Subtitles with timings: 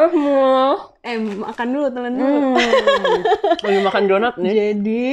[0.00, 0.88] Semua.
[1.04, 2.36] Eh, makan dulu temen dulu.
[2.56, 3.20] Hmm.
[3.68, 4.52] Lagi makan donat nih.
[4.56, 5.08] Jadi,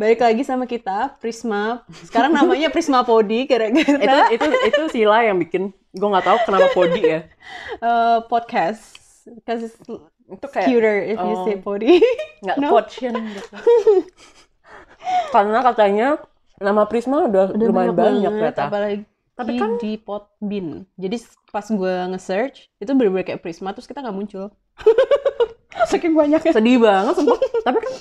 [0.00, 1.84] balik lagi sama kita, Prisma.
[2.08, 5.76] Sekarang namanya Prisma Podi, itu gara-gara itu itu Sila yang bikin.
[5.92, 7.20] Gue nggak tahu kenapa podi ya.
[7.84, 8.96] eh, podcast.
[9.28, 9.76] Because it's
[10.24, 11.44] Itu kayak cuter if you oh.
[11.44, 12.00] say Podi.
[12.44, 12.80] nggak No.
[12.80, 13.40] gitu.
[15.30, 16.08] Karena katanya
[16.56, 18.72] nama Prisma udah, Udah lumayan banyak, ternyata.
[18.72, 19.04] apalagi
[19.34, 20.86] Tapi kan- di Podbean.
[20.94, 21.16] Jadi
[21.50, 24.54] pas gue nge-search, itu bener-bener kayak Prisma, terus kita nggak muncul.
[25.90, 26.52] Saking banyaknya.
[26.54, 27.38] Sedih banget sumpah.
[27.62, 27.94] tapi kan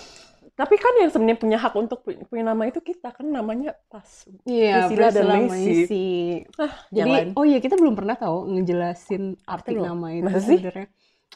[0.53, 4.05] tapi kan yang sebenarnya punya hak untuk pu- punya nama itu kita kan namanya pas.
[4.45, 6.45] Iya, Priscilla dan Macy.
[6.61, 7.25] Ah, Jadi, jangan.
[7.33, 9.83] oh iya kita belum pernah tahu ngejelasin arti belum?
[9.89, 10.87] nama itu sebenarnya.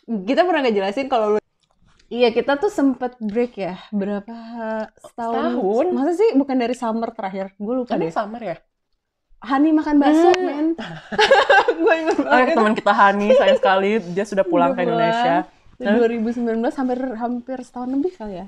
[0.06, 1.40] Kita pernah ngejelasin kalau lu
[2.08, 3.76] Iya, kita tuh sempet break ya.
[3.92, 4.32] Berapa
[5.02, 5.36] setahun?
[5.60, 5.86] Setahun?
[5.92, 7.52] Masa sih bukan dari summer terakhir?
[7.60, 8.14] Gue lupa Emang deh.
[8.16, 8.56] summer ya?
[9.38, 10.44] Hani makan bakso, Hmm.
[10.44, 10.68] men.
[11.80, 12.56] Gue ingat banget.
[12.58, 15.46] teman kita Hani sayang sekali dia sudah pulang ke Indonesia.
[15.78, 18.48] Dari 2019 hampir hampir setahun lebih kali ya.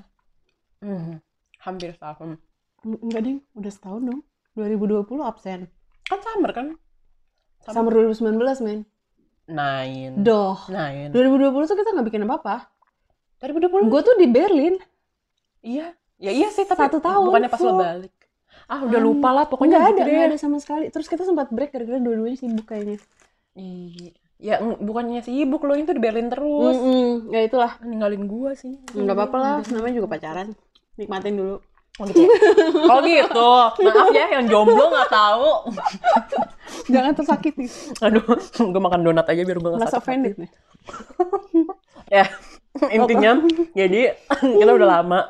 [0.80, 1.22] Hmm,
[1.62, 2.42] hampir setahun.
[2.82, 4.20] Eng- Enggak ding, udah setahun dong.
[4.56, 5.70] 2020 absen.
[6.04, 6.74] Kan summer kan?
[7.62, 8.80] Summer 2019, men.
[9.46, 10.14] Nine.
[10.20, 10.58] Doh.
[10.68, 11.10] Nine.
[11.10, 12.66] 2020 tuh kita nggak bikin apa-apa.
[13.40, 13.88] 2020?
[13.88, 14.74] Gue tuh di Berlin.
[15.62, 15.94] Iya.
[16.18, 18.12] Ya iya sih, tapi Satu tahun bukannya pas lo balik.
[18.70, 20.94] Ah, udah lupa lah pokoknya nggak ada, gitu nggak ada sama sekali.
[20.94, 23.02] Terus kita sempat break gara-gara dua-duanya sibuk kayaknya.
[23.58, 24.14] Iya.
[24.40, 26.78] Ya bukannya sibuk lo itu di Berlin terus.
[26.78, 27.34] Mm-mm.
[27.34, 27.82] Ya itulah.
[27.82, 28.78] Ninggalin gua sih.
[28.94, 30.54] Nggak apa-apa lah, namanya juga pacaran.
[30.96, 31.58] Nikmatin dulu.
[32.00, 32.24] Oh gitu.
[32.24, 32.30] ya?
[32.88, 33.50] oh gitu.
[33.84, 35.52] Maaf ya yang jomblo nggak tahu.
[36.94, 37.68] Jangan tersakiti.
[38.00, 38.24] Aduh,
[38.56, 40.00] gue makan donat aja biar gue nggak sakit.
[40.00, 40.52] offended nih.
[42.10, 42.26] Ya,
[42.90, 43.44] intinya
[43.76, 45.30] jadi kita udah lama,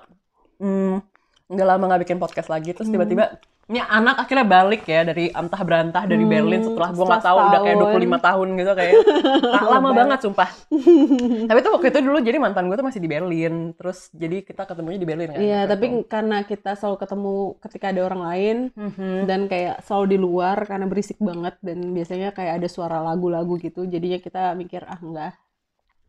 [0.62, 1.09] hmm,
[1.50, 2.72] udah lama nggak bikin podcast lagi.
[2.72, 7.06] Terus tiba-tiba ini anak akhirnya balik ya dari antah berantah dari Hmm, Berlin setelah gue
[7.06, 8.02] nggak tahu udah kayak setahun.
[8.02, 8.94] 25 tahun gitu kayak
[9.54, 10.50] Nah, lama banget sumpah.
[11.50, 13.54] Tapi tuh waktu itu dulu jadi mantan gue tuh masih di Berlin.
[13.74, 15.38] Terus jadi kita ketemunya di Berlin kan.
[15.38, 15.98] Iya, tapi itu.
[16.06, 19.14] karena kita selalu ketemu ketika ada orang lain Mhm.
[19.26, 23.86] dan kayak selalu di luar karena berisik banget dan biasanya kayak ada suara lagu-lagu gitu.
[23.86, 25.34] Jadinya kita mikir ah enggak.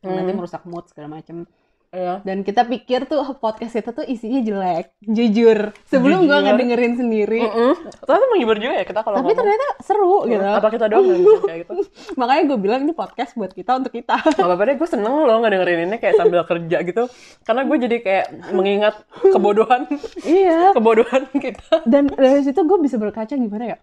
[0.00, 0.36] Nanti Hmm.
[0.36, 1.44] merusak mood segala macem.
[1.90, 2.22] Iya.
[2.22, 5.74] Dan kita pikir tuh oh, podcast kita tuh isinya jelek, jujur.
[5.90, 6.46] Sebelum gua Jujur.
[6.54, 7.42] ngedengerin sendiri.
[7.42, 7.72] Mm-mm.
[8.06, 9.38] Tapi menghibur juga ya kita kalau Tapi ngomong.
[9.42, 10.46] ternyata seru gitu.
[10.46, 11.72] Apa kita doang bisa kayak gitu?
[12.22, 14.22] Makanya gue bilang ini podcast buat kita untuk kita.
[14.22, 17.10] Gak apa-apa deh, gue seneng loh ngedengerin ini kayak sambil kerja gitu.
[17.42, 18.94] Karena gue jadi kayak mengingat
[19.34, 19.90] kebodohan,
[20.22, 20.70] iya.
[20.78, 21.90] kebodohan kita.
[21.90, 23.78] Dan dari situ gue bisa berkaca gimana ya?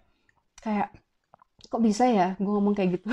[0.64, 0.96] Kayak
[1.68, 3.12] kok bisa ya gue ngomong kayak gitu.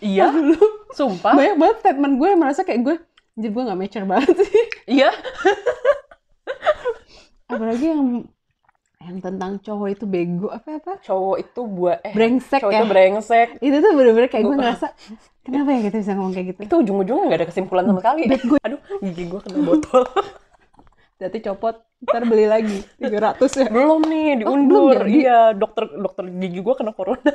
[0.00, 0.32] Iya,
[0.96, 1.36] sumpah.
[1.36, 2.96] Banyak banget statement gue yang merasa kayak gue
[3.36, 4.64] jadi gue gak mature banget sih.
[4.88, 5.12] Iya.
[7.52, 8.02] Apalagi yang
[9.06, 12.80] yang tentang cowok itu bego apa apa Cowok itu buat eh brengsek cowok ya.
[12.82, 13.48] itu brengsek.
[13.62, 14.86] itu tuh bener-bener kayak gue ngerasa
[15.46, 16.60] kenapa ya kita bisa ngomong kayak gitu.
[16.66, 18.22] Itu ujung-ujungnya gak ada kesimpulan sama sekali.
[18.66, 20.02] Aduh, gigi gue kena botol.
[21.20, 23.68] Berarti copot ntar beli lagi 300 ya.
[23.72, 24.96] belum nih, belum diundur.
[25.00, 25.12] jadi.
[25.12, 27.32] iya, dokter dokter gigi gue kena corona.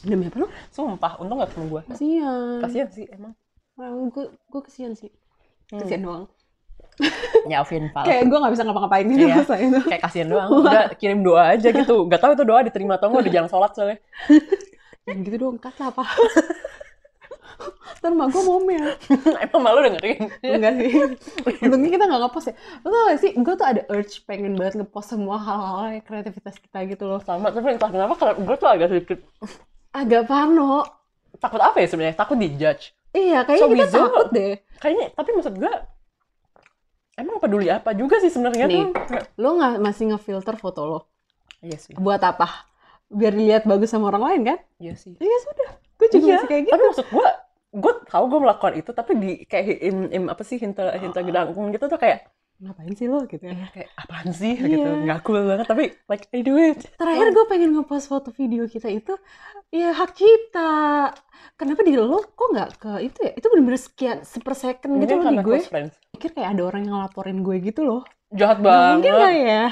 [0.00, 0.48] Demi apa lu?
[0.72, 1.82] Sumpah, untung gak ketemu gue.
[1.92, 2.58] Kasian.
[2.64, 3.36] Kasian sih emang.
[3.76, 5.10] Gue gue kesian sih.
[5.70, 5.80] Hmm.
[5.80, 6.24] Kesian doang.
[7.48, 8.04] Ya, Alvin, Val.
[8.04, 9.36] Kayak gue gak bisa ngapa-ngapain gitu Iya.
[9.40, 9.78] masa itu.
[9.82, 13.22] kayak kasihan doang udah kirim doa aja gitu gak tahu itu doa diterima atau enggak
[13.24, 13.98] udah jarang sholat soalnya
[15.08, 16.04] Yang gitu doang cut lah apa.
[18.00, 18.84] Ntar mak gue ngomel.
[19.44, 20.90] emang malu dengerin Enggak sih.
[21.58, 22.54] Untungnya kita gak ngepost ya.
[22.80, 26.56] Lo tau gak sih, gue tuh ada urge pengen banget ngepost semua hal-hal yang kreativitas
[26.58, 27.20] kita gitu loh.
[27.20, 29.18] sama tapi entah kenapa kalau gue tuh agak sedikit
[29.90, 30.84] Agak pano.
[31.36, 34.52] takut apa ya sebenarnya takut dijudge Iya, kayaknya So kita takut deh.
[34.78, 35.72] kayaknya tapi maksud gue
[37.14, 38.86] emang peduli apa juga sih sebenarnya tuh
[39.36, 40.98] Lo gak masih ngefilter foto lo?
[41.60, 42.64] iya sih Buat apa?
[43.06, 44.58] Biar dilihat bagus sama orang lain kan?
[44.78, 45.70] iya sih Iya sudah.
[45.94, 46.72] Gue juga iya masih kayak gitu.
[46.72, 47.28] tapi maksud gue
[47.70, 51.70] gue tahu gue melakukan itu tapi di kayak im, im apa sih hinta hinta gedangkung
[51.70, 52.26] gitu tuh kayak
[52.60, 53.56] Ngapain sih lo gitu ya?
[53.72, 54.68] kayak apaan sih Iya.
[54.68, 58.64] gitu nggak cool banget tapi like I do it Terakhir gue pengen ngepost foto video
[58.64, 59.16] kita itu
[59.70, 61.08] ya hak cipta.
[61.54, 63.32] Kenapa di lo kok nggak ke itu ya?
[63.32, 65.58] Itu bener-bener sekian sepersecond gitu mungkin loh di karena gue.
[66.10, 68.02] Pikir kayak ada orang yang ngelaporin gue gitu loh.
[68.30, 69.64] jahat banget mungkin gak ya?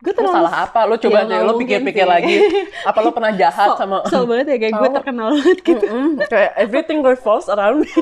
[0.00, 0.80] Gue Lu terlalu salah apa?
[0.84, 2.34] Lu coba Ya, deh, mungkin pikir-pikir lagi.
[2.82, 3.96] Apa lu pernah jahat sok, sama...
[4.08, 5.84] sok banget ya kayak gue terkenal banget gitu.
[5.84, 7.90] Mm-mm, kayak everything goes false around me.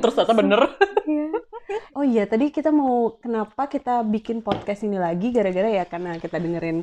[0.00, 0.60] Terus ternyata bener.
[1.06, 1.26] Iya.
[1.94, 6.38] Oh iya, tadi kita mau kenapa kita bikin podcast ini lagi gara-gara ya karena kita
[6.38, 6.82] dengerin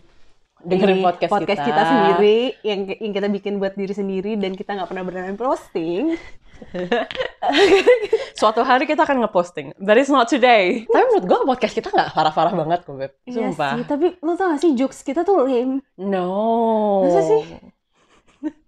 [0.57, 1.83] Dengerin ini podcast, kita.
[1.85, 6.17] sendiri yang yang kita bikin buat diri sendiri dan kita nggak pernah berani posting.
[8.41, 9.77] Suatu hari kita akan ngeposting.
[9.77, 10.89] That is not today.
[10.89, 13.13] Tapi menurut gue podcast kita nggak parah-parah banget kok, Beb.
[13.29, 13.77] Iya Sumpah.
[13.77, 15.85] sih, tapi lo tau gak sih jokes kita tuh lame.
[16.01, 17.05] No.
[17.05, 17.41] Masa sih?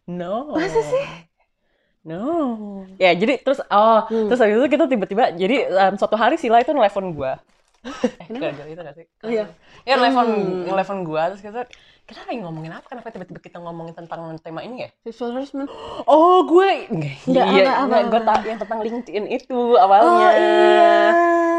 [0.06, 0.54] No.
[0.54, 1.06] Masa sih?
[2.10, 2.90] No.
[2.98, 4.26] Ya, jadi terus oh, Hmm.
[4.26, 7.38] terus habis itu kita tiba-tiba jadi em, suatu hari Sila itu nelfon gua.
[8.28, 9.06] Eh, itu gak sih?
[9.24, 9.46] Oh, iya.
[9.86, 10.74] Ya, nelfon Hmm.
[10.74, 11.70] nelfon gua terus kita
[12.10, 12.86] kita lagi ngomongin apa?
[12.88, 14.90] Kenapa tiba-tiba kita ngomongin tentang tema ini ya?
[15.04, 15.70] Sexual harassment.
[16.04, 20.10] Oh, gue enggak, Enggak, iya, enggak, gue tahu yang tentang LinkedIn itu awalnya.
[20.10, 20.98] Oh iya,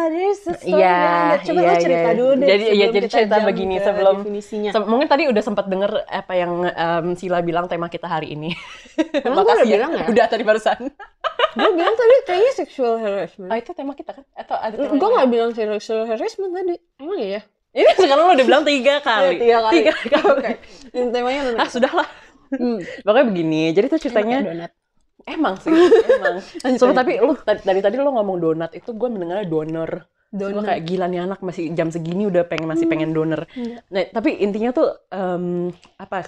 [0.08, 1.40] there's a story Iya, behind that.
[1.40, 2.18] Coba iya, lo cerita iya.
[2.18, 2.48] dulu deh.
[2.48, 4.70] Jadi- iya, sebelum jadi cerita begini sebelum- definisinya.
[4.74, 8.50] Se- mungkin tadi udah sempat denger apa yang em, Sila bilang tema kita hari ini.
[9.22, 10.04] Emang gue udah Makasih bilang ya?
[10.04, 10.80] Udah tadi barusan.
[11.50, 13.50] Gue bilang tadi kayaknya sexual harassment.
[13.50, 14.24] Oh, itu tema kita kan?
[14.34, 16.74] Atau ada Gue yang gak bilang sexual harassment tadi.
[16.98, 17.42] Emang iya?
[17.70, 19.26] Ini sekarang lo udah bilang tiga kali.
[19.30, 19.74] Eh, tiga kali.
[19.78, 20.26] Tiga kali.
[20.26, 20.50] Oke.
[20.90, 22.08] Ini temanya tentang Ah, sudahlah.
[22.50, 22.78] Hmm.
[23.02, 23.60] Pokoknya begini.
[23.70, 24.72] Jadi tuh ceritanya ya donat.
[25.22, 26.34] emang sih, emang.
[26.66, 26.98] Lanjut, So, lanjut.
[26.98, 29.90] tapi lu tadi dari tadi lo ngomong donat itu gue mendengarnya donor.
[30.30, 30.54] Donat.
[30.54, 33.50] gua kayak gila nih anak masih jam segini udah pengen masih pengen donor.
[33.50, 33.82] Enggak.
[33.86, 36.26] Nah, tapi intinya tuh em, apa?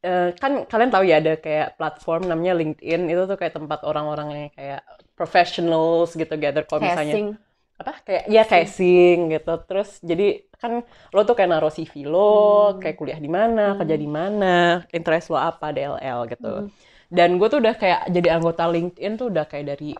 [0.00, 4.28] eh, kan kalian tahu ya ada kayak platform namanya LinkedIn itu tuh kayak tempat orang-orang
[4.30, 4.80] yang kayak
[5.14, 7.38] professionals gitu gather kalau misalnya.
[7.84, 8.00] Apa?
[8.00, 9.52] Kayak ya casing gitu.
[9.68, 10.80] Terus jadi kan
[11.12, 15.36] lo tuh kayak naruh CV lo kayak kuliah di mana kerja di mana interest lo
[15.36, 16.64] apa DLL gitu.
[17.12, 19.92] Dan gue tuh udah kayak jadi anggota LinkedIn tuh udah kayak dari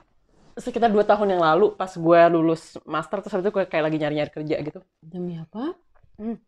[0.56, 3.96] sekitar dua tahun yang lalu pas gue lulus master terus habis itu gue kayak lagi
[4.00, 4.80] nyari-nyari kerja gitu.
[5.04, 5.76] Demi apa?
[6.18, 6.38] Hmm.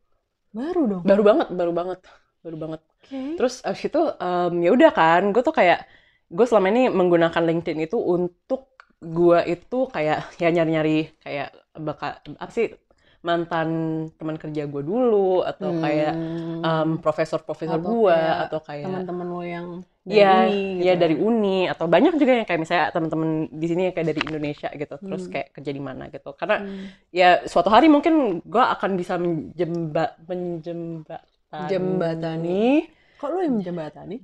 [0.57, 1.03] Baru dong.
[1.05, 2.01] baru banget baru banget
[2.41, 2.81] baru banget.
[3.07, 3.39] Oke.
[3.39, 5.85] terus abis itu em, ya udah kan gue tuh kayak
[6.27, 12.53] gue selama ini menggunakan LinkedIn itu untuk gue itu kayak ya nyari-nyari kayak bakal apa
[12.53, 12.73] sih
[13.21, 13.69] mantan
[14.15, 16.63] teman kerja gue dulu atau kayak Hmm.
[16.63, 19.67] em, profesor-profesor Atau gue kayak atau kayak teman-teman lo yang
[20.07, 21.03] ya uni ya gitu.
[21.03, 24.69] dari uni atau banyak juga yang kayak misalnya teman-teman di sini yang kayak dari Indonesia
[24.71, 25.33] gitu terus Hmm.
[25.35, 26.87] kayak kerja di mana gitu karena Hmm.
[27.11, 28.15] ya suatu hari mungkin
[28.47, 32.87] gue akan bisa menjemba menjembatani Jembatani.
[33.17, 34.17] Kok lo yang menjembatani?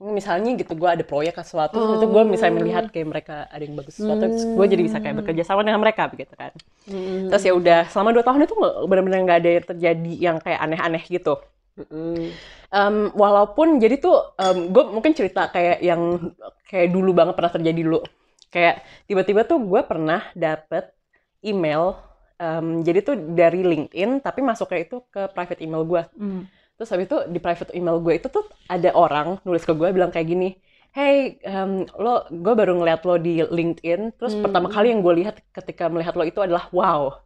[0.00, 2.12] Misalnya gitu gue ada proyek atau sesuatu terus itu Oh.
[2.16, 5.42] gue misalnya melihat kayak mereka ada yang bagus sesuatu terus gue jadi bisa kayak bekerja
[5.44, 6.56] sama dengan mereka begitu kan
[6.88, 7.28] Hmm.
[7.28, 8.56] terus ya udah selama dua tahun itu
[8.88, 11.36] benar-benar nggak ada yang terjadi yang kayak aneh-aneh gitu
[11.80, 12.28] Hmm.
[12.68, 14.36] Em, walaupun jadi tuh
[14.68, 16.32] gue mungkin cerita kayak yang
[16.64, 18.00] kayak dulu banget pernah terjadi dulu
[18.48, 18.74] kayak
[19.04, 20.92] tiba-tiba tuh gue pernah dapet
[21.40, 21.96] email
[22.36, 26.42] em, jadi tuh dari LinkedIn tapi masuknya itu ke private email gue Hmm.
[26.80, 30.08] Terus habis itu di private email gue itu tuh ada orang nulis ke gue bilang
[30.08, 30.56] kayak gini,
[30.90, 34.16] Hey, em, lo, gue baru ngeliat lo di LinkedIn.
[34.16, 34.42] Terus Hmm.
[34.48, 37.20] pertama kali yang gue lihat ketika melihat lo itu adalah wow.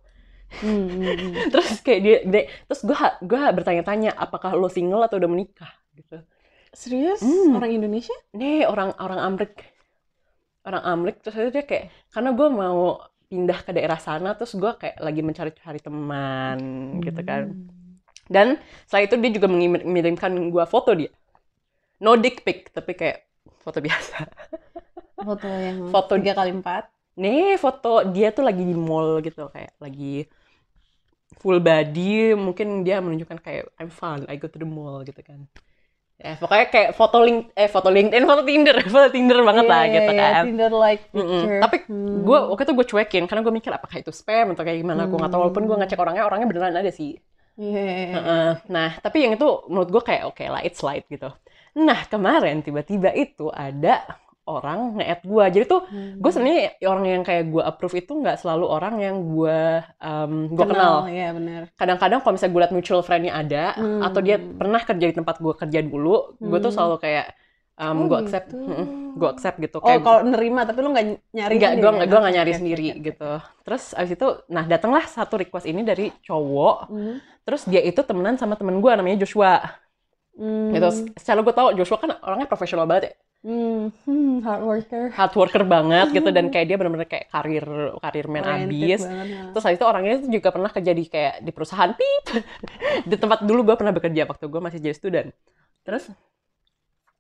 [0.58, 1.32] Hmm, hmm, hmm.
[1.54, 6.18] Terus kayak dia, dia- terus gue gue bertanya-tanya apakah lo single atau udah menikah gitu.
[6.74, 7.22] Serius?
[7.22, 7.56] Hmm.
[7.56, 8.14] Orang Indonesia?
[8.34, 9.54] Nih orang orang Amrik,
[10.66, 11.16] orang Amrik.
[11.22, 12.98] Terus dia kayak karena gue mau
[13.30, 16.58] pindah ke daerah sana, terus gue kayak lagi mencari-cari teman
[17.00, 17.54] gitu kan.
[18.28, 18.34] Hmm.
[18.34, 18.46] Dan
[18.88, 19.48] setelah itu dia juga
[19.84, 21.10] mengirimkan gua foto dia.
[22.04, 23.18] No dick pic, tapi kayak
[23.64, 24.16] foto biasa.
[25.24, 26.84] Foto yang Foto- tiga kali empat.
[27.16, 30.26] Nih foto dia tuh lagi di mall gitu, kayak lagi
[31.40, 32.34] full body.
[32.36, 35.46] Mungkin dia menunjukkan kayak I'm fun, I go to the mall gitu kan.
[36.14, 39.94] Ya, pokoknya kayak foto link eh foto LinkedIn, foto Tinder, foto Tinder banget lah Iya,
[39.98, 40.42] gitu iya, kan.
[40.46, 41.42] Tinder like Mm-mm.
[41.42, 41.58] picture.
[41.58, 42.22] Tapi Hmm.
[42.22, 45.10] gue waktu itu gue cuekin karena gue mikir apakah itu spam atau kayak gimana.
[45.10, 45.82] Gue nggak tahu walaupun gue Hmm.
[45.84, 47.18] ngecek orangnya, orangnya beneran ada sih.
[47.54, 48.06] Iya, iya.
[48.18, 48.50] Heeh.
[48.66, 51.30] Nah, tapi yang itu menurut gue kayak oke lah, it's light gitu.
[51.78, 54.02] Nah, kemarin tiba-tiba itu ada
[54.44, 55.44] orang nge-add gue.
[55.54, 56.20] Jadi tuh Hmm.
[56.20, 59.58] gue sebenarnya orang yang kayak gue approve itu nggak selalu orang yang gue
[60.52, 61.06] gue kenal.
[61.08, 61.26] Iya.
[61.78, 64.02] Kadang-kadang kalau misalnya gue liat mutual friend-nya ada, Hmm.
[64.02, 66.76] atau dia pernah kerja di tempat gue kerja dulu, gue tuh Hmm.
[66.76, 67.26] selalu kayak
[67.74, 68.56] Oh, gue accept, gitu.
[69.18, 69.78] gue accept gitu.
[69.82, 71.94] Oh, kalau nerima tapi lu nggak nyari sendiri gue ya?
[71.98, 73.00] nggak gue nggak nyari oke, sendiri oke.
[73.02, 73.30] gitu.
[73.66, 76.76] Terus abis itu, nah datanglah satu request ini dari cowok.
[76.90, 77.16] Hmm.
[77.44, 79.58] Terus dia itu temenan sama temen gue namanya Joshua.
[80.34, 80.74] Hmm.
[80.74, 80.88] gitu.
[81.18, 83.14] Secara gue tau Joshua kan orangnya profesional banget ya,
[83.44, 83.92] Hmm.
[84.08, 85.04] Hmm, hard worker.
[85.12, 87.64] hard worker banget gitu dan kayak dia benar-benar kayak karir
[88.00, 89.00] karir Oriented abis.
[89.04, 89.42] banget, ha.
[89.52, 92.24] Terus habis itu orangnya itu juga pernah kerja di kayak di perusahaan pip
[93.10, 95.28] di tempat dulu gue pernah bekerja waktu gue masih jadi student.
[95.84, 96.08] Terus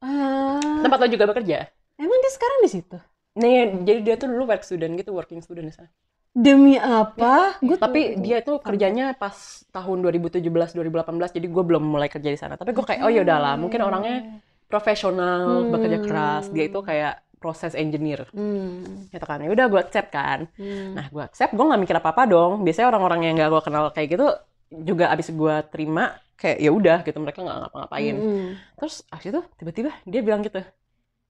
[0.04, 1.64] Ah, tempat lo juga bekerja.
[1.96, 2.96] emang dia sekarang di situ?
[3.34, 5.88] Nih, jadi dia tuh dulu work student gitu, working student di sana.
[6.34, 7.56] Demi apa?
[7.62, 9.32] Gue Tapi dia tuh kerjanya pas
[9.70, 10.42] tahun 2017
[10.74, 12.54] 2018 jadi gue belum mulai kerja di sana.
[12.54, 15.70] Tapi gue kayak oh ya udahlah, mungkin orangnya profesional, Hmm.
[15.72, 16.44] bekerja keras.
[16.50, 18.24] Dia itu kayak proses engineer.
[18.32, 19.04] Hmm.
[19.12, 20.96] gitu kan ya udah gue accept kan Hmm.
[20.96, 23.84] nah gue accept gue nggak mikir apa apa dong biasanya orang-orang yang gak gue kenal
[23.92, 24.26] kayak gitu
[24.72, 28.14] juga abis gue terima kayak ya udah gitu mereka nggak ngapa-ngapain.
[28.14, 28.48] Hmm.
[28.76, 30.60] terus abis itu tiba-tiba dia bilang gitu.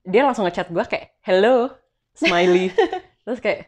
[0.05, 1.73] Dia langsung ngechat gue kayak hello
[2.13, 2.69] smiley.
[3.25, 3.65] Terus kayak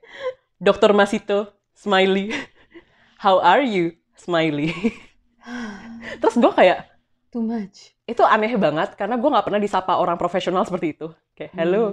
[0.62, 2.30] dokter Masito smiley.
[3.18, 4.70] How are you smiley?
[6.22, 6.86] Terus gue kayak
[7.34, 7.92] Too much.
[8.08, 11.08] itu aneh banget karena gue nggak pernah disapa orang profesional seperti itu.
[11.34, 11.84] Kayak hello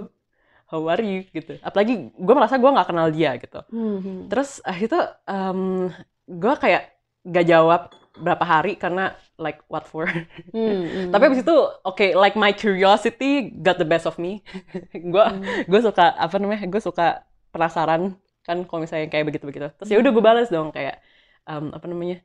[0.69, 1.25] how are you?
[1.29, 1.57] gitu.
[1.61, 3.59] Apalagi gue merasa gue nggak kenal dia gitu.
[3.73, 4.29] Mhm.
[4.31, 5.89] terus ah itu um,
[6.25, 6.94] gue kayak
[7.25, 7.81] gak jawab
[8.15, 10.07] berapa hari karena like what for?
[10.55, 11.09] Mhm.
[11.13, 14.39] tapi abis itu oke like my curiosity got the best of me.
[15.13, 15.25] Gue
[15.67, 18.15] gue suka apa namanya gue suka penasaran
[18.45, 21.01] kan kalau misalnya kayak begitu begitu terus ya udah gue balas dong kayak
[21.49, 22.21] um, apa namanya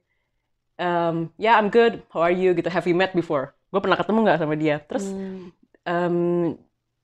[0.79, 2.05] um, yeah I'm good.
[2.13, 2.55] How are you?
[2.55, 2.69] gitu.
[2.71, 3.57] Have you met before?
[3.73, 4.79] Gue pernah ketemu nggak sama dia?
[4.85, 5.51] Terus Hmm.
[5.89, 6.17] um,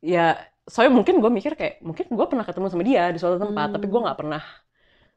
[0.05, 0.37] ya
[0.67, 3.75] soalnya mungkin gue mikir kayak mungkin gue pernah ketemu sama dia di suatu tempat Hmm.
[3.79, 4.43] tapi gue nggak pernah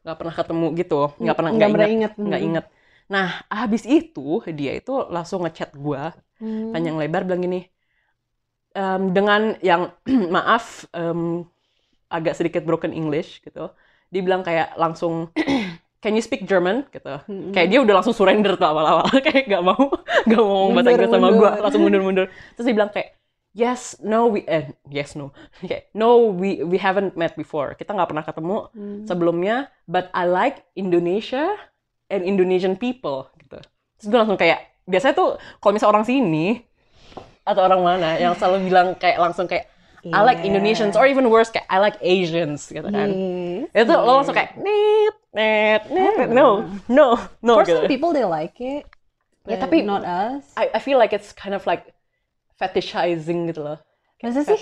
[0.03, 2.47] nggak pernah ketemu gitu nggak pernah nggak nggak pernah inget nggak Mhm.
[2.47, 2.65] inget.
[3.13, 4.21] Nah habis itu
[4.59, 6.01] dia itu langsung ngechat gue
[6.39, 6.71] Hmm.
[6.73, 7.59] panjang lebar bilang gini
[8.77, 9.89] "Em, dengan yang
[10.35, 11.43] maaf em,
[12.09, 13.73] agak sedikit broken English gitu.
[14.13, 15.33] Dia bilang kayak langsung
[16.03, 16.85] can you speak German?
[16.93, 17.09] Gitu.
[17.29, 17.51] Mhm.
[17.55, 19.07] kayak dia udah langsung surrender tuh awal-awal.
[19.25, 19.83] Kayak gak mau
[20.31, 23.18] gak mau ngomong bahasa Inggris sama gue langsung mundur-mundur terus dia bilang kayak
[23.51, 28.09] yes no we eh yes no kayak no we we haven't met before kita nggak
[28.09, 29.03] pernah ketemu Hmm.
[29.03, 31.49] sebelumnya but I like Indonesia
[32.07, 33.57] and Indonesian people gitu
[33.97, 36.47] terus gue langsung kayak biasanya tuh kalau misalnya orang sini
[37.41, 40.55] atau orang mana yang selalu bilang kayak langsung kayak I like Yeah.
[40.55, 43.09] Indonesians or even worse kayak I like Asians gitu kan
[43.75, 48.15] Yes, itu lo langsung kayak net net net no no no For gitu some people
[48.15, 48.87] they like it.
[49.43, 50.47] Ya, but tapi- not us.
[50.55, 51.91] I, I feel like it's kind of like
[52.59, 53.79] fetishizing gitu loh
[54.19, 54.59] Masa sih?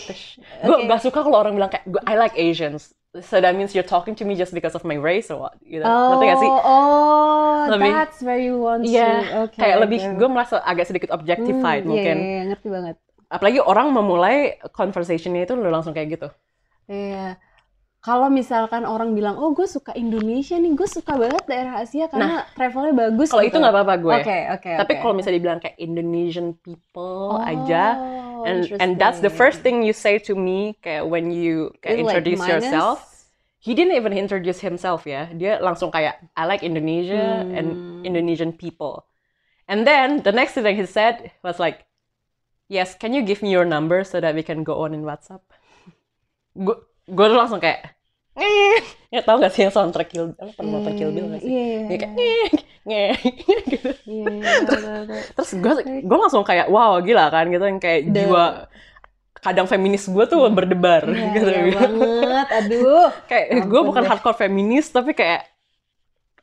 [0.62, 2.94] Gue gak suka kalau orang bilang kayak "Gua- I like Asians.
[3.18, 5.58] So that means you're talking to me just because of my race or what?
[5.66, 5.82] Gitu.
[5.82, 6.52] Ngerti gak sih?
[6.62, 9.50] Oh, Lebih- that's where you want Iya, to.
[9.50, 10.14] Okay, kayak lebih okay.
[10.14, 12.16] gue merasa agak sedikit objectified Hmm, mungkin.
[12.16, 12.96] Iya, iya, iya, ngerti banget.
[13.28, 14.38] Apalagi orang memulai
[14.70, 16.28] conversationnya itu udah langsung kayak gitu.
[16.86, 17.42] Iya.
[18.08, 22.48] Kalau misalkan orang bilang, oh gue suka Indonesia nih, gue suka banget daerah Asia karena
[22.56, 23.28] travelnya bagus.
[23.28, 23.52] Kalau gitu.
[23.52, 24.14] itu nggak apa-apa gue.
[24.24, 24.72] Oke, oke.
[24.80, 25.00] Tapi oke.
[25.04, 28.00] kalau misalnya dibilang kayak Indonesian people Oh, aja,
[28.48, 32.08] and and that's the first thing you say to me kayak when you kayak It,
[32.08, 32.98] like, introduce minus- yourself.
[33.60, 35.28] He didn't even introduce himself ya.
[35.36, 38.08] Dia langsung kayak I like Indonesia and Hmm.
[38.08, 39.04] Indonesian people.
[39.68, 41.84] And then the next thing he said was like,
[42.72, 45.44] "Yes, can you give me your number so that we can go on in WhatsApp?"
[46.56, 47.97] Gue gue langsung kayak.
[49.14, 50.50] ya tau gak sih yang soundtrack Kill Bill?
[50.54, 51.50] Pernah nonton Kill Bill gak sih?
[51.50, 52.50] Iya, iya, Dia kayak ngeh,
[52.84, 53.12] ngeh,
[53.68, 53.90] gitu.
[54.14, 55.22] iya, iya.
[55.34, 58.46] Terus gue gue langsung kayak wow gila kan gitu yang kayak The- jiwa
[59.38, 61.48] kadang feminis gue tuh berdebar Iya, gitu.
[61.48, 63.08] iya banget, aduh.
[63.26, 64.10] kayak Ampun gue bukan deh.
[64.10, 65.46] hardcore feminis tapi kayak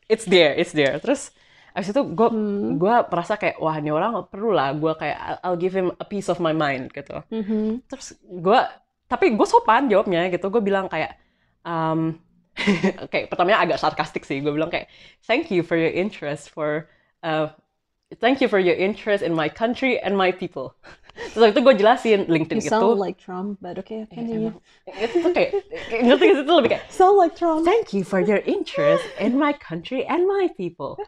[0.07, 0.97] it's there, it's there.
[0.99, 1.31] Terus
[1.75, 2.79] abis itu gue Hmm.
[2.79, 6.27] gue merasa kayak wah ini orang perlu lah gue kayak I'll- give him a piece
[6.27, 7.19] of my mind gitu.
[7.29, 7.83] Mhm.
[7.87, 8.59] Terus gue
[9.05, 10.49] tapi gue sopan jawabnya gitu.
[10.49, 11.19] Gue bilang kayak
[11.67, 12.21] um,
[13.13, 14.39] kayak pertamanya agak sarkastik sih.
[14.41, 14.87] Gue bilang kayak
[15.27, 16.87] thank you for your interest for
[17.27, 17.51] uh,
[18.21, 20.77] thank you for your interest in my country and my people.
[21.35, 22.75] Terus itu gue jelasin LinkedIn You itu.
[22.75, 24.51] sound like Trump, but okay, continue.
[24.51, 24.59] emang,
[24.99, 25.51] itu tuh kayak,
[26.03, 27.63] ngerti itu lebih kayak Sound like Trump.
[27.63, 30.99] thank you for your interest in my country and my people.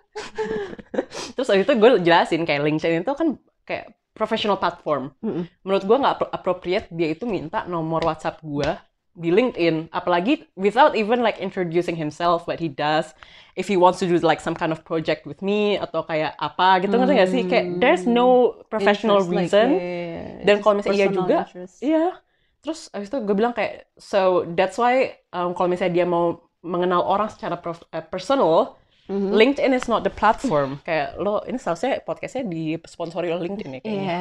[1.34, 3.34] Terus waktu itu gue jelasin kayak LinkedIn itu kan
[3.66, 5.10] kayak professional platform.
[5.66, 8.70] Menurut gue nggak appro- appropriate dia itu minta nomor WhatsApp gue
[9.16, 13.16] di LinkedIn, apalagi without even like introducing himself what he does.
[13.56, 16.84] If he wants to do like some kind of project with me atau kayak apa
[16.84, 17.42] gitu ngerti gak sih?
[17.48, 19.68] Kayak there's no professional Interest, like, reason.
[19.72, 20.44] yeah, yeah, yeah.
[20.44, 21.38] Dan kalau misalnya iya juga.
[21.80, 22.06] Iya.
[22.60, 27.00] Terus abis itu gue bilang kayak, so that's why um, kalau misalnya dia mau mengenal
[27.08, 29.38] orang secara prof- eh, personal, Mhm.
[29.38, 30.78] LinkedIn is not the platform.
[30.88, 34.02] kayak lo, ini seharusnya podcastnya disponsori oleh LinkedIn ya kayaknya.
[34.02, 34.20] Iya.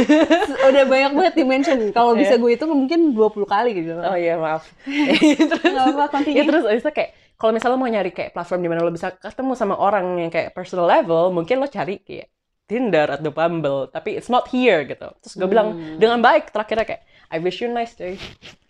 [0.72, 1.78] Udah banyak banget di mention.
[1.92, 3.92] Kalau bisa gue itu mungkin 20 kali gitu.
[3.94, 4.64] Oh iya maaf.
[5.52, 6.40] terus, continue.
[6.40, 8.88] ya, terus abis itu kayak, kalau misalnya lo mau nyari kayak platform di mana lo
[8.88, 12.32] bisa ketemu sama orang yang kayak personal level, mungkin lo cari kayak
[12.64, 15.04] Tinder atau Bumble, tapi it's not here gitu.
[15.20, 16.00] Terus gue bilang Hmm.
[16.00, 18.16] dengan baik, terakhirnya kayak, I wish you nice day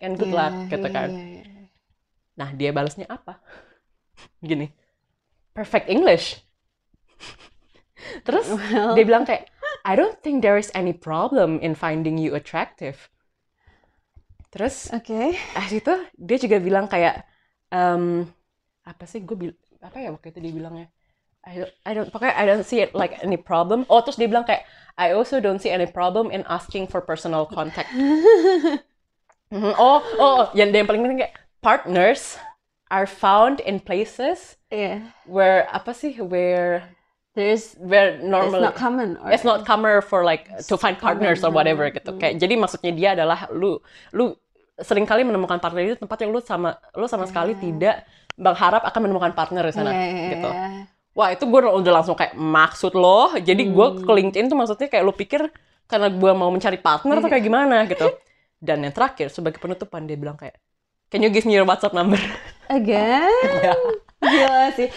[0.03, 1.09] and good Iya, luck gitu iya, kan.
[1.15, 1.63] iya, iya.
[2.35, 3.39] Nah, dia balasnya apa?
[4.43, 4.82] Gini.
[5.53, 6.41] Perfect English.
[8.27, 8.93] Terus Well.
[8.97, 9.47] dia bilang kayak,
[9.87, 13.07] I don't think there is any problem in finding you attractive.
[14.53, 15.33] Terus Oke.
[15.57, 17.25] ah itu dia juga bilang kayak
[17.73, 18.29] em,
[18.85, 20.87] apa sih gue bil apa ya waktu itu dia bilangnya
[21.43, 23.83] I don't, I don't pokoknya I don't see it like any problem.
[23.89, 24.63] Oh terus dia bilang kayak
[24.95, 27.89] I also don't see any problem in asking for personal contact.
[29.53, 29.73] Mhm.
[29.77, 32.41] Oh oh yang yang paling penting kayak partners
[32.93, 35.09] are found in places Iya.
[35.25, 36.93] where apa sih where
[37.33, 39.17] There's where it's normally not common.
[39.17, 42.13] or- it's not common for like to find partners or whatever gitu.
[42.13, 43.81] Kayak jadi maksudnya dia adalah lu
[44.13, 44.37] lu
[44.77, 48.05] sering kali menemukan partner itu tempat yang lu sama lu sama sekali tidak
[48.37, 50.49] berharap akan menemukan partner di sana Iya, iya, gitu.
[50.49, 50.67] iya.
[51.13, 53.33] Wah itu gue udah langsung kayak maksud lo.
[53.33, 54.01] Jadi gue Hmm.
[54.01, 55.41] ke LinkedIn tuh maksudnya kayak lu pikir
[55.85, 58.13] karena gue mau mencari partner atau kayak gimana gitu.
[58.57, 60.53] Dan yang terakhir sebagai penutupan dia bilang kayak,
[61.13, 62.17] Can you give me your WhatsApp number?
[62.67, 63.29] Again?
[63.61, 63.73] Ya.
[64.23, 64.89] Gila sih.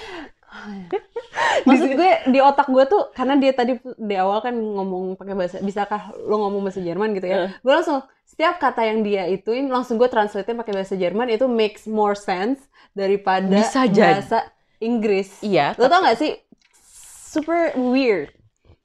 [1.66, 5.58] Maksud gue di otak gue tuh karena dia tadi di awal kan ngomong pakai bahasa
[5.60, 7.52] bisakah lo ngomong bahasa Jerman gitu ya.
[7.58, 11.84] Gue langsung setiap kata yang dia ituin langsung gue translate pakai bahasa Jerman itu makes
[11.84, 14.22] more sense daripada Bisa jadi.
[14.22, 14.38] bahasa
[14.78, 15.42] Inggris.
[15.42, 16.32] Iya, Lo tau gak sih
[17.26, 18.32] super weird.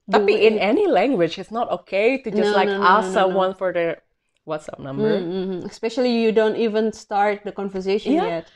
[0.03, 3.07] Tapi in way- any language, it's not okay to just No, like no, no, ask
[3.07, 3.15] no, no, no.
[3.15, 4.03] someone for their
[4.51, 5.15] WhatsApp number.
[5.15, 5.59] Mm, mm, mm.
[5.65, 8.43] Especially you don't even start the conversation Iya.
[8.43, 8.47] yet.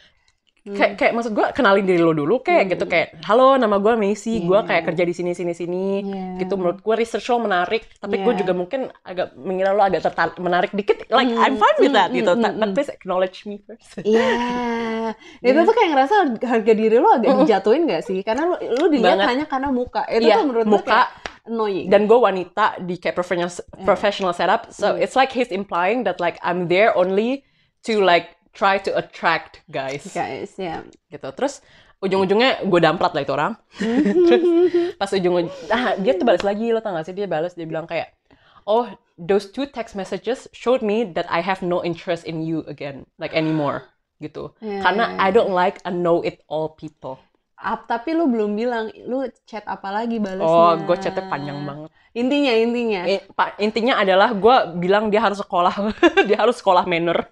[0.65, 3.93] Kayak, kayak maksud gue kenalin diri lo dulu kayak gitu kayak halo nama gue
[4.41, 4.65] gue Yeah.
[4.65, 6.41] kayak kerja di sini sini sini Yeah.
[6.41, 8.41] gitu menurut gue research lo menarik tapi gue Yeah.
[8.41, 11.97] juga mungkin agak mengira lo agak tertarik menarik dikit like Mm, I'm fine with mm,
[12.01, 12.73] that mm, gitu mm, but mm.
[12.73, 15.13] please acknowledge me first Iya,
[15.45, 16.15] itu tuh kayak ngerasa
[16.49, 18.25] harga diri lo agak dijatuhin gak sih?
[18.25, 19.29] Karena lo, lo dilihat Banget.
[19.29, 20.01] hanya karena muka.
[20.09, 20.89] Itu Iya, tuh menurut gue muka.
[20.89, 21.09] kayak
[21.45, 21.87] annoying.
[21.89, 23.51] dan gue wanita di kayak professional
[23.85, 25.01] professional setup so Mm.
[25.05, 27.45] it's like he's implying that like I'm there only
[27.85, 30.07] to like try to attract guys.
[30.15, 30.87] Guys, ya.
[31.11, 31.27] gitu.
[31.35, 31.59] Terus
[31.99, 33.53] ujung-ujungnya gue damprat lah itu orang.
[34.99, 35.35] Pas ujung
[35.69, 37.15] ah, dia tuh balas lagi lo tau gak sih?
[37.15, 38.15] Dia balas dia bilang kayak
[38.63, 38.87] oh
[39.19, 43.35] those two text messages showed me that I have no interest in you again like
[43.35, 43.91] anymore.
[44.23, 44.55] Gitu.
[44.63, 47.19] Iya, karena I don't like a know it all people
[47.65, 50.45] Ap- tapi lu belum bilang, lu chat apa lagi balasnya?
[50.45, 53.01] oh gue chatnya panjang banget Intinya, intinya.
[53.03, 55.73] I- pa- intinya adalah gue bilang dia harus sekolah
[56.29, 57.25] dia harus sekolah manner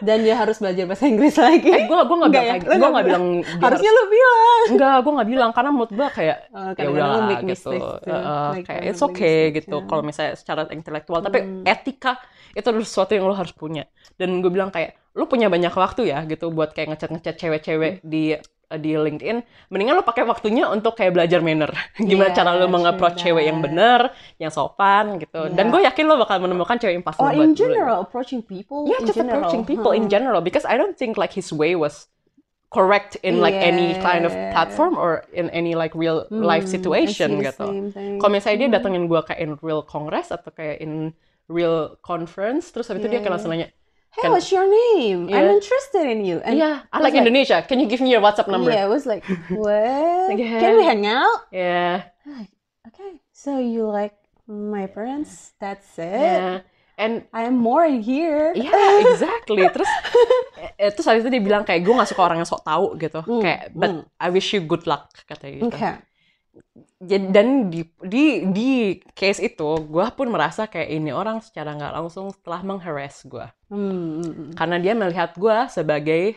[0.00, 1.68] Dan dia harus belajar bahasa Inggris lagi.
[1.68, 2.52] eh gue gue nggak bilang ya?
[2.56, 3.24] kayak Lu gue nggak nggak bilang
[3.60, 4.60] Harusnya lu bilang.
[4.72, 7.08] Enggak, gue nggak bilang karena menurut gue kayak Oh, ya udah
[7.44, 7.70] gitu.
[8.00, 9.84] Heeh, Like, kayak uh, it's okay gitu ya.
[9.84, 11.20] kalau misalnya secara intelektual.
[11.20, 11.64] Tapi Hmm.
[11.68, 12.16] etika
[12.50, 13.84] itu adalah sesuatu yang lo harus punya.
[14.16, 18.00] Dan gue bilang kayak lo punya banyak waktu ya gitu buat kayak ngechat ngechat cewek-cewek
[18.00, 18.08] Hmm.
[18.08, 18.40] di
[18.78, 19.42] di LinkedIn.
[19.72, 21.74] Mendingan lo pakai waktunya untuk kayak belajar manner.
[21.98, 25.50] Gimana Yeah, cara lo meng-approach cewek yang bener, yang sopan gitu.
[25.50, 25.72] Dan Yeah.
[25.74, 29.02] gue yakin lo bakal menemukan cewek yang pas Or lo in general, approaching people Yeah,
[29.02, 29.42] in just general.
[29.42, 30.12] approaching people in Huh.
[30.12, 32.06] general because I don't think like his way was
[32.70, 34.54] correct in like any kind of Yeah.
[34.54, 37.66] platform or in any like real Hmm, life situation gitu.
[38.22, 38.76] Kalau misalnya dia Hmm.
[38.78, 41.10] datengin gue kayak in real congress atau kayak in
[41.50, 43.74] real conference, terus habis itu dia Yeah, kayak langsung nanya,
[44.10, 45.30] Hey, Kan- what's your name?
[45.30, 45.54] I'm Yeah.
[45.54, 46.42] interested in you.
[46.42, 47.62] And iya, I like like- Indonesia.
[47.62, 48.74] Can you give me your WhatsApp number?
[48.74, 49.22] Yeah, I was like,
[49.54, 50.34] what?
[50.34, 50.58] Yeah.
[50.58, 51.46] Can we hang out?
[51.54, 52.10] Yeah,
[52.90, 54.18] Okay, so you like
[54.50, 55.54] my parents?
[55.62, 56.10] That's it.
[56.10, 56.66] yeah.
[57.00, 58.52] And I am more here.
[58.52, 59.64] Yeah, exactly.
[59.72, 59.88] Terus,
[60.76, 63.24] eh, terus habis itu dia bilang kayak gue gak suka orang yang sok tahu gitu.
[63.24, 64.04] Hmm, Kayak, but hmm.
[64.20, 65.72] I wish you good luck katanya gitu.
[65.72, 65.96] Okay.
[67.00, 68.68] Dan di di di
[69.12, 74.52] case itu gue pun merasa kayak ini orang secara nggak langsung telah mengharass gue Hmm,
[74.52, 76.36] karena dia melihat gue sebagai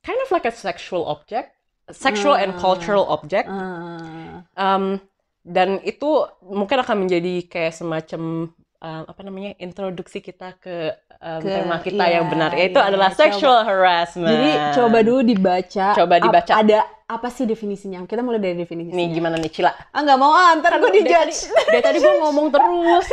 [0.00, 1.52] kind of like a sexual object
[1.90, 2.58] sexual and Ah.
[2.58, 4.98] cultural object Ah, Um,
[5.42, 6.06] dan itu
[6.40, 12.04] mungkin akan menjadi kayak semacam um, apa namanya introduksi kita ke, um, Ke- tema kita
[12.04, 13.20] iya, yang benar yaitu iya, adalah coba.
[13.20, 14.30] sexual harassment.
[14.30, 15.86] Jadi coba dulu dibaca.
[15.92, 16.52] Coba dibaca.
[16.54, 18.06] ada apa sih definisinya?
[18.06, 18.94] Kita mulai dari definisinya.
[18.94, 19.74] Nih gimana nih Cila?
[19.90, 21.50] Ah nggak mau ah, ntar gue Dari dijudge.
[21.50, 23.06] tadi, dari tadi gue ngomong terus.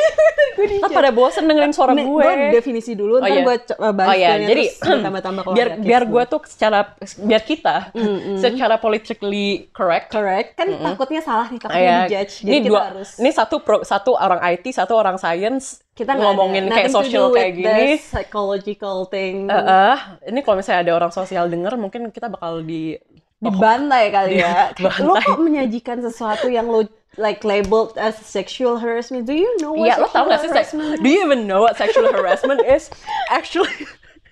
[0.58, 2.22] Ntar pada bosen dengerin suara Nih, gue.
[2.22, 3.42] gue definisi dulu, ntar iya.
[3.42, 4.64] gue coba bahas Oh iya, jadi,
[5.02, 6.80] tambah-tambah kalau biar biar gue tuh secara
[7.20, 8.38] biar kita Mm-mm.
[8.38, 10.10] secara politically correct.
[10.10, 13.56] correct kan takutnya salah nih takutnya Iya, dijudge jadi ini kita dua, harus ini satu
[13.60, 17.98] pro, satu orang IT, satu orang science kita ngomongin ada, kayak social kayak gini.
[17.98, 19.98] psychological thing Eh, eh,
[20.30, 22.98] ini kalau misalnya ada orang sosial denger, mungkin kita bakal di
[23.40, 25.04] dibantai kali ya Dibantai.
[25.04, 26.82] lo kok menyajikan sesuatu yang lo
[27.16, 30.50] like labeled as sexual harassment do you know what Iya, lo tau sexual gak sih,
[30.50, 32.90] sex- harassment do you even know what sexual harassment is?
[33.30, 33.74] Actually,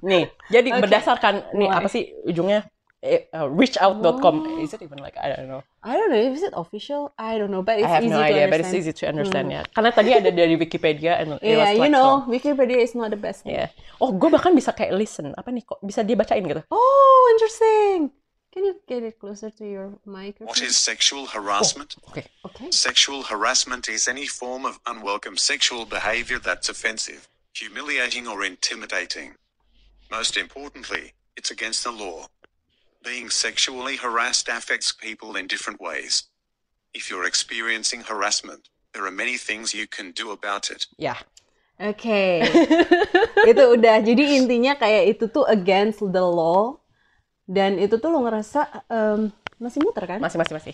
[0.01, 0.81] nih, jadi Okay.
[0.81, 1.77] berdasarkan, nih Why?
[1.77, 2.65] apa sih ujungnya?
[3.03, 5.59] Eh, uh, reachout.com, is it even like, I don't know.
[5.83, 8.23] I don't know is it official I don't know but it's I have easy no
[8.23, 9.67] to idea, but it's easy to understand ya.
[9.75, 12.31] Karena tadi ada dari Wikipedia, and it yeah was you know so.
[12.31, 13.67] Wikipedia is not the best Yeah.
[13.99, 16.63] Oh, gue bahkan bisa kayak listen, apa nih, kok bisa dia bacain gitu?
[16.71, 18.15] oh interesting
[18.55, 21.99] can you get it closer to your microphone What is sexual harassment?
[22.07, 22.23] Okay.
[22.45, 29.35] okay Sexual harassment is any form of unwelcome sexual behavior that's offensive, humiliating, or intimidating.
[30.07, 32.31] Most importantly, it's against the law.
[33.03, 36.31] Being sexually harassed affects people in different ways.
[36.95, 40.87] If you're experiencing harassment, there are many things you can do about it.
[40.95, 41.19] Ya.
[41.83, 42.47] Oke,
[43.51, 43.99] itu udah.
[43.99, 46.79] Jadi intinya kayak itu tuh against the law
[47.43, 50.23] dan itu tuh lo ngerasa em, masih muter kan?
[50.23, 50.73] Masih, masih, masih.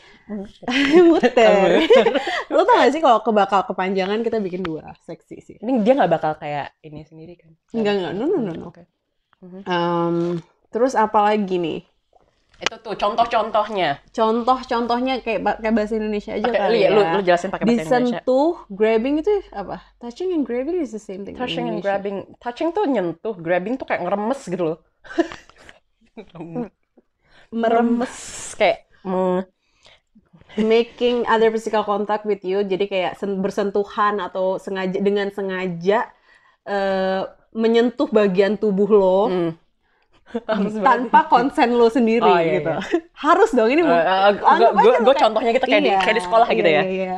[1.09, 1.81] muter.
[2.53, 5.55] lo tau gak sih kalau kebakal kepanjangan kita bikin dua seksi sih.
[5.57, 7.57] Ini dia nggak bakal kayak ini sendiri kan?
[7.73, 8.65] Enggak enggak, no no no no.
[8.69, 8.85] Oke.
[9.65, 10.37] Em,
[10.69, 11.89] terus apa lagi nih?
[12.60, 14.04] Itu tuh contoh-contohnya.
[14.12, 16.89] Contoh-contohnya kayak kayak bahasa Indonesia aja Pakai, kali ya.
[16.91, 18.19] lu, lu jelasin pakai bahasa Indonesia.
[18.19, 19.80] Disentuh, grabbing itu apa?
[20.04, 21.36] Touching and grabbing is the same thing.
[21.36, 22.28] in Touching and grabbing.
[22.43, 24.78] Touching tuh nyentuh, grabbing tuh kayak ngeremes gitu loh.
[27.56, 28.04] Merem-
[28.60, 29.39] kayak mm,
[30.60, 32.62] making other physical contact with you.
[32.67, 36.12] Jadi kayak sen- bersentuhan atau sengaja dengan sengaja
[36.67, 37.24] eh,
[37.56, 39.52] menyentuh bagian tubuh lo mm.
[40.45, 42.69] Harus tanpa konsen lo sendiri Oh, iya, gitu.
[42.69, 42.79] iya.
[43.25, 43.81] Harus dong ini.
[43.81, 46.81] Lo gua kayak- contohnya kita kayak di- kayak di sekolah gitu ya.
[46.81, 47.17] iya, iya.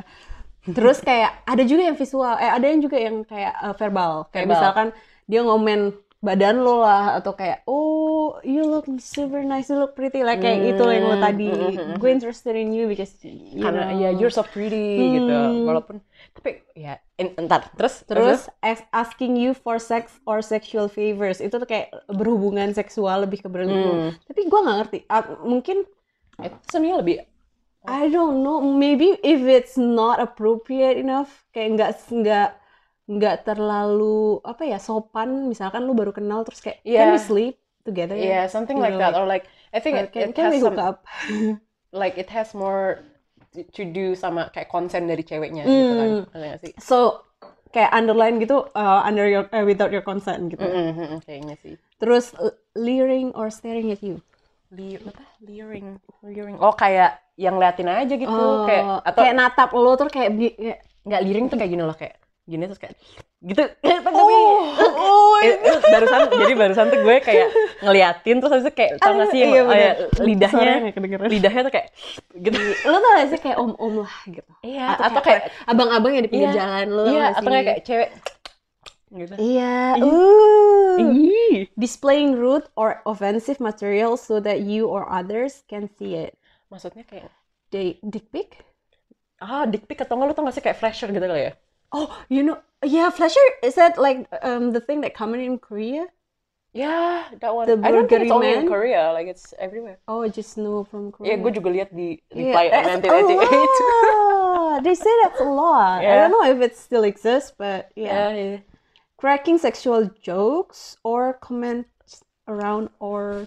[0.64, 4.12] Terus kayak ada juga yang visual, eh ada yang juga yang kayak eh, verbal.
[4.30, 4.54] Kayak Verbal.
[4.54, 4.88] misalkan
[5.26, 5.82] dia ngomen
[6.22, 10.62] badan lo lah atau kayak oh you look super nice, you look pretty like kayak
[10.70, 11.50] itu yang lo Hmm, tadi.
[11.50, 11.96] hmm, hmm, hmm.
[11.98, 13.98] Gue interested in you because you karena know.
[13.98, 14.78] ya you're so pretty
[15.18, 15.34] gitu.
[15.34, 15.66] Hmm.
[15.66, 15.98] Walaupun
[16.32, 21.52] tapi ya en- entar terus Terus as- asking you for sex or sexual favors itu
[21.52, 24.16] tuh kayak berhubungan seksual lebih ke berhubungan.
[24.16, 24.24] Hmm.
[24.26, 24.98] Tapi gue nggak ngerti.
[25.06, 25.84] Ah, mungkin
[26.40, 27.16] itu sebenarnya lebih
[27.82, 28.62] I don't know.
[28.62, 32.50] Maybe if it's not appropriate enough, kayak nggak nggak
[33.10, 35.50] nggak terlalu apa ya sopan.
[35.50, 37.12] Misalkan lu baru kenal terus kayak can Yeah.
[37.12, 38.14] we sleep together?
[38.14, 40.46] yeah something You like know, that or like I think Or it, can, it can
[40.48, 40.98] has we some hook up?
[41.92, 43.02] like it has more
[43.52, 46.08] to- do sama kayak konsen dari ceweknya gitu kan.
[46.32, 46.58] Hmm.
[46.64, 46.74] Sih?
[46.80, 47.28] So
[47.72, 50.64] kayak underline gitu uh, under your uh, without your consent gitu.
[50.64, 51.76] Mm, mm, mm, kayaknya sih.
[52.00, 54.20] Terus uh, leering or staring at you.
[54.72, 55.12] Li apa?
[55.44, 56.56] Leering, leering.
[56.60, 60.30] Oh kayak yang liatin aja gitu, Oh, kayak atau kayak natap lo tuh kayak,
[61.02, 62.21] nggak liring tuh kayak gini loh kayak
[62.52, 63.00] gini terus kayak
[63.42, 63.64] gitu.
[64.06, 67.48] Tapi oh, Eh, eh, barusan jadi barusan tuh gue kayak
[67.82, 70.74] ngeliatin terus habis itu kayak tau gak sih yang Iya, oh ya, lidahnya
[71.26, 71.88] lidahnya tuh kayak
[72.38, 74.52] gitu lo tau gak sih kayak om-om lah gitu.
[74.62, 77.66] iya Atau, atau kayak, kayak abang-abang yang di pinggir Iya, jalan lo iya atau nggak
[77.66, 78.10] kayak cewek
[79.12, 79.76] gitu Iya.
[80.00, 80.04] Ih.
[80.08, 80.96] Uh.
[81.02, 81.58] Ih.
[81.76, 86.38] Displaying rude or offensive material so that you or others can see it.
[86.70, 87.28] maksudnya kayak
[87.68, 88.56] Di- dick pic?
[89.42, 91.54] ah dick pic atau nggak lu tau gak sih kayak flasher gitu kali ya
[91.92, 96.08] Oh, you know, yeah, flasher is that like um the thing that common in Korea?
[96.72, 98.68] Yeah, that one The I don't think it's only in?
[98.72, 101.36] Korea like it's everywhere Oh, I just know from Korea.
[101.36, 104.80] Iya, gue juga lihat di Yeah, reply nanti a lot.
[104.88, 106.00] They say that's a lot.
[106.00, 108.32] I don't know if it still exists, but yeah.
[108.32, 108.58] ya iya.
[109.20, 113.46] Cracking sexual jokes or comments around or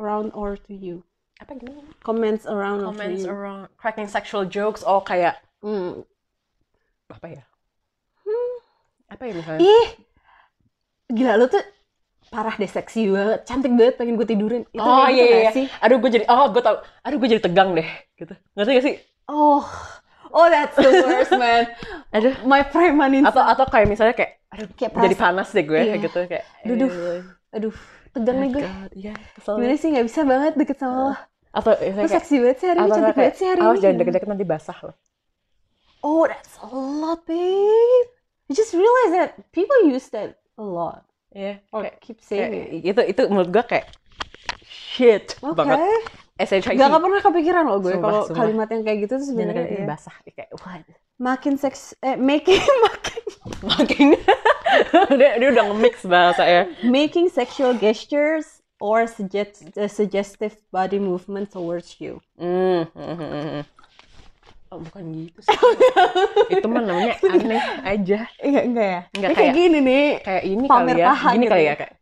[0.00, 1.04] around or to you.
[1.40, 3.32] apa gimana Comments around or to comments you.
[3.32, 6.04] around cracking sexual jokes oh kayak Hmm.
[7.12, 7.42] apa ya
[9.10, 9.88] apa ya misalnya Ih,
[11.08, 11.62] gila lu tuh
[12.30, 14.62] parah deh seksi banget, cantik banget, pengen gue tidurin.
[14.70, 15.50] Itu oh gitu iya iya, iya.
[15.50, 15.66] sih?
[15.82, 18.96] aduh gue jadi oh gue tau aduh gue jadi tegang deh gitu ngerti gak sih
[19.26, 19.62] Oh,
[20.30, 21.66] oh that's the worst man.
[22.14, 25.80] aduh My prime man atau atau kayak misalnya kayak aduh Kayak jadi panas deh gue
[25.80, 25.94] Iya.
[26.00, 26.90] gitu kayak Duduh.
[26.90, 27.74] eh, aduh,
[28.10, 28.62] tegang nih gue.
[28.94, 31.14] Iya Gimana sih nggak bisa banget deket sama lo?
[31.50, 33.82] atau Lo misalnya kayak seksi banget sih hari ini, cantik banget sih hari awas ini.
[33.82, 34.96] jangan deket-deket nanti basah loh
[36.00, 38.08] Oh, that's a lot, babe.
[38.50, 41.06] I just realized that people use that a lot.
[41.30, 42.90] iya Or kayak, keep kayak saying it.
[42.90, 43.86] itu itu menurut gue kayak
[44.66, 45.54] shit Oke.
[45.54, 45.78] banget
[46.40, 49.86] SHIT Gak, gak pernah kepikiran loh gue kalau kalimat yang kayak gitu tuh sebenarnya ya.
[49.86, 50.82] basah kayak what
[51.22, 52.58] makin seks eh making
[52.90, 53.22] makin
[53.62, 54.06] makin
[55.20, 61.52] dia, dia udah nge-mix bahasa ya making sexual gestures or suggest, uh, suggestive body movement
[61.52, 62.20] towards you.
[62.40, 63.60] Hmm, hmm, hmm.
[64.70, 65.50] Oh, bukan gitu sih.
[66.54, 68.18] itu mah namanya aneh aja.
[68.38, 69.00] Iya enggak ya?
[69.10, 70.06] Enggak, kayak kayak- gini nih.
[70.22, 71.06] Kayak ini Pamer kali ya.
[71.10, 71.66] paha Gini gitu kali ya.
[71.66, 71.92] ya kayak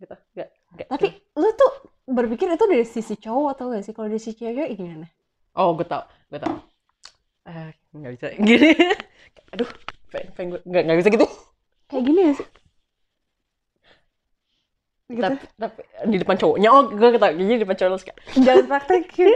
[0.00, 0.14] gitu.
[0.32, 0.86] Enggak, enggak.
[0.88, 3.92] Tapi lu tuh berpikir itu dari sisi cowok atau gak sih?
[3.92, 5.06] Kalau dari sisi cewek gimana?
[5.52, 6.56] oh, gue tau, gue tau.
[7.44, 8.72] Eh, enggak bisa gini.
[9.52, 9.68] Aduh,
[10.08, 11.26] pengen, pengen gue enggak enggak bisa gitu.
[11.86, 12.48] Kayak gini gak sih?
[15.12, 15.20] Gitu.
[15.20, 18.14] Tapi, tapi di depan cowoknya, oh gue ketawa gini di depan cowok lu suka.
[18.38, 19.28] Jangan praktekin.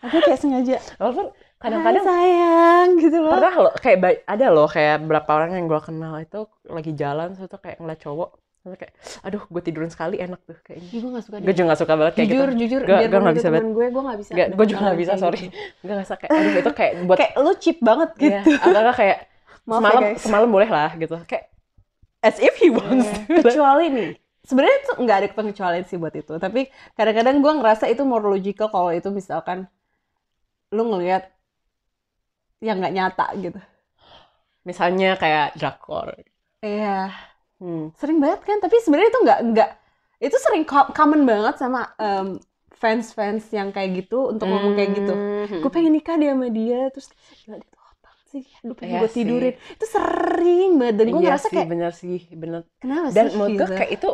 [0.00, 0.76] Aku kayak sengaja.
[0.96, 3.36] Walaupun kadang-kadang sayang gitu loh.
[3.36, 7.46] pernah loh kayak ada loh kayak berapa orang yang gue kenal itu lagi jalan terus
[7.46, 11.10] tuh kayak ngeliat cowok terus kayak aduh gue tidurin sekali enak tuh kayaknya Ih, gue
[11.12, 13.48] gak suka gue juga gak suka banget kayak jujur, gitu jujur, Gak- biarpun gak bisa
[13.48, 13.64] banget.
[13.68, 14.30] gue, gue gak bisa.
[14.32, 15.38] Gak, gue juga gak bisa, sorry.
[15.38, 15.56] gitu.
[15.80, 18.32] Gue ngerasa kayak, aduh itu kayak buat, Kayak lu cheap banget gitu.
[18.32, 19.18] Iya, atau nggak kayak
[19.68, 20.18] Maaf ya, semalam, guys.
[20.24, 21.16] semalam boleh lah gitu.
[21.24, 21.44] Kayak,
[22.20, 23.04] as if he wants.
[23.28, 23.40] Iya.
[23.44, 24.08] Kecuali nih,
[24.44, 26.34] sebenarnya tuh nggak ada pengecualian sih buat itu.
[26.36, 26.60] Tapi
[26.92, 29.68] kadang-kadang gue ngerasa itu more logical kalau itu misalkan
[30.74, 31.22] lu ngelihat
[32.66, 33.58] yang nggak nyata gitu.
[34.68, 36.08] Misalnya kayak drakor.
[36.64, 36.86] Iya,
[37.60, 37.92] Hmm.
[38.00, 38.58] sering banget kan.
[38.64, 39.70] Tapi sebenarnya itu nggak nggak
[40.26, 42.26] itu sering co- common banget sama em,
[42.82, 45.12] fans-fans yang kayak gitu untuk ngomong kayak gitu.
[45.48, 45.60] Hmm.
[45.62, 47.08] Gue pengen nikah deh sama dia terus
[47.44, 48.44] gila dia tuh apa sih?
[48.64, 49.16] Aduh pengen Iya gue sih.
[49.16, 49.54] tidurin.
[49.76, 52.60] Itu sering banget dan gue Iya ngerasa sih, kayak bener sih, bener.
[52.80, 53.36] kenapa Dan sih?
[53.36, 54.08] menurut gue kayak itu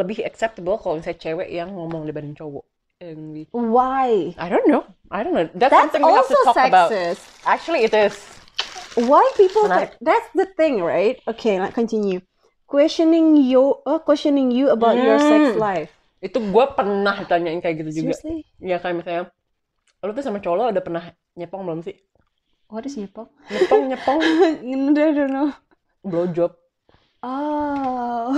[0.00, 2.64] lebih acceptable kalau misalnya cewek yang ngomong dibanding cowok.
[3.00, 4.34] We- Why?
[4.34, 4.82] I don't know.
[5.10, 5.46] I don't know.
[5.54, 6.90] That's, That's something we have to talk about.
[6.90, 7.22] sexist.
[7.46, 8.18] Actually, it is.
[8.98, 9.70] Why people?
[9.70, 9.94] Menarik.
[10.02, 11.22] That's the thing, right?
[11.30, 12.26] Okay, let's continue.
[12.66, 15.62] Questioning you, uh, questioning you about your sex Hmm.
[15.62, 15.94] life.
[16.18, 18.18] Itu gue pernah ditanyain kayak gitu juga.
[18.18, 18.42] Seriously?
[18.58, 19.30] Ya kayak misalnya,
[20.02, 21.04] lu tuh sama cowok lo udah pernah
[21.38, 21.94] nyepong belum sih?
[22.66, 23.30] What is nyepok?
[23.46, 24.20] Nyepong, nyepong,
[24.98, 25.54] I don't know.
[26.02, 26.50] blowjob.
[27.20, 28.30] Oh.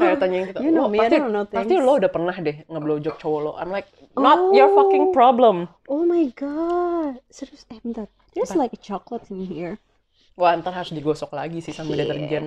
[0.00, 0.58] Kayak tanyain gitu.
[0.64, 3.14] You know "Lo me, I pasti, don't know pasti things." lo udah pernah deh ngeblowjob
[3.20, 3.52] cowok lo.
[3.60, 5.12] I'm like, not your fucking Oh.
[5.12, 5.68] problem.
[5.86, 7.20] oh my god.
[7.28, 8.08] Serius, eh bentar.
[8.32, 9.76] There's like a chocolate in here.
[10.34, 12.00] Wah, ntar harus digosok lagi sih sama Yeah.
[12.08, 12.44] deterjen.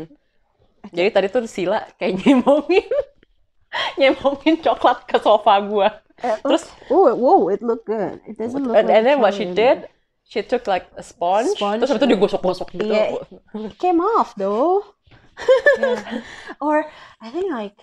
[0.90, 2.88] Jadi tadi tuh Sila kayak nyemongin,
[3.96, 5.90] nyemongin coklat ke sofa gua.
[6.18, 8.18] Terus, Oh, whoa, it looked good.
[8.26, 9.86] It doesn't look and, like and then what she did,
[10.26, 12.90] she took like a sponge, Sponge, terus habis itu digosok-gosok gitu.
[12.90, 13.22] Yeah.
[13.54, 14.97] It came off though.
[16.62, 16.86] or
[17.22, 17.78] I think like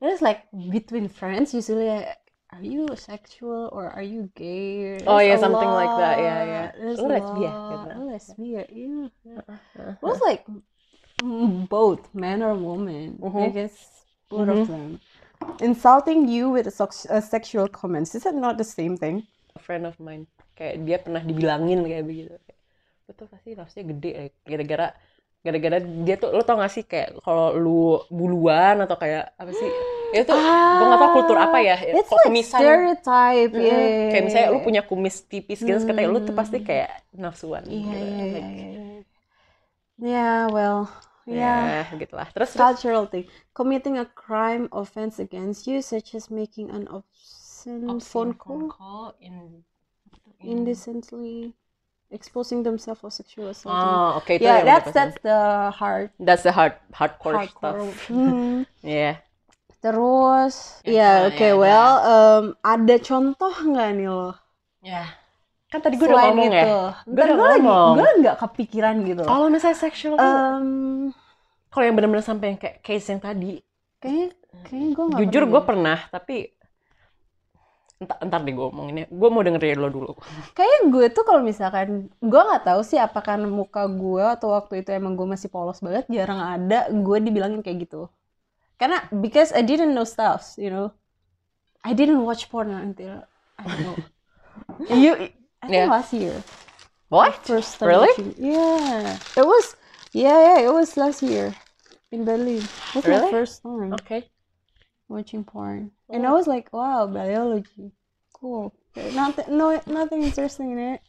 [0.00, 2.18] there's like between friends usually like,
[2.52, 4.98] are you sexual or are you gay?
[5.06, 6.18] Oh, There's yeah, a something like that.
[6.18, 6.46] Yeah, lot.
[6.46, 6.72] yeah.
[6.76, 7.86] There's Lu a lesbian, lot.
[7.86, 7.96] gitu.
[7.96, 9.10] Oh, lesbian.
[9.24, 9.40] Yeah.
[9.48, 9.92] Uh-huh.
[9.92, 10.44] It was like
[11.68, 13.18] both man or woman.
[13.22, 13.52] I Mhm.
[13.52, 15.00] guess both of them.
[15.60, 18.14] Insulting you with a, a sexual comments.
[18.14, 19.26] Is that not the same thing?
[19.56, 20.24] A friend of mine,
[20.56, 22.34] kayak dia pernah dibilangin kayak begitu.
[23.12, 24.10] Tuh pasti nafsunya gede
[24.48, 24.88] gara-gara
[25.42, 29.70] gara-gara dia tuh lo tau gak sih kayak kalau lu buluan atau kayak apa sih
[30.14, 33.50] itu tuh gue gak tau kultur apa ya Ah, It's kok like kumisan stereotype.
[33.50, 34.08] Mm, Yeah.
[34.14, 36.66] kayak misalnya lu punya kumis tipis gitu terus katanya lu tuh pasti Hmm.
[36.68, 37.96] kayak nafsuan Iya, gitu.
[37.98, 39.06] iya, iya, Like.
[40.02, 40.90] Yeah, well,
[41.26, 41.86] yeah.
[41.86, 43.24] ya gitulah terus, terus Cultural thing.
[43.54, 49.62] Committing a crime offense against you, such as making an obscene, phone call, in,
[50.42, 51.54] indecently,
[52.12, 53.74] exposing themselves for sexual assault.
[53.74, 55.40] oh itu yeah, that's that's the
[55.74, 57.74] hard that's the hard hardcore, hardcore.
[57.74, 58.62] stuff Hmm.
[58.84, 59.16] yeah
[59.82, 64.30] Terus, Ya, nah, oke, ya, well, um, ada contoh nggak nih lo?
[64.82, 65.04] ya
[65.72, 69.22] kan tadi gue udah ngomong itu, ya Ntar udah gue lagi, gue nggak kepikiran gitu.
[69.26, 71.10] kalau misalnya sexual tuh, Um,
[71.72, 73.58] kalau yang benar-benar sampai yang kayak case yang tadi
[74.02, 74.26] kayaknya,
[74.66, 76.36] kayaknya gue nggak jujur gue pernah tapi
[78.02, 80.12] entar, entar deh gue ngomonginnya gue mau dengerin lo dulu
[80.52, 84.90] Kayaknya gue tuh kalau misalkan gue nggak tahu sih apakah muka gue atau waktu itu
[84.90, 88.10] emang gue masih polos banget jarang ada gue dibilangin kayak gitu.
[88.76, 90.90] Karena because I didn't know stuff, you know.
[91.82, 93.22] I didn't watch porn until
[93.58, 93.96] I don't know.
[94.90, 95.30] you,
[95.62, 95.90] I think Yeah.
[95.90, 96.42] last year.
[97.06, 98.10] what First time Really?
[98.10, 99.76] watching- Yeah, it was.
[100.10, 101.54] Yeah, yeah, it was last year
[102.10, 102.60] in Berlin.
[102.92, 103.28] That's Really?
[103.28, 104.28] my first time oke
[105.12, 107.92] watching porn, and I was like, wow, biology,
[108.32, 108.74] cool.
[108.96, 111.00] Nothing, no, nothing interesting in it.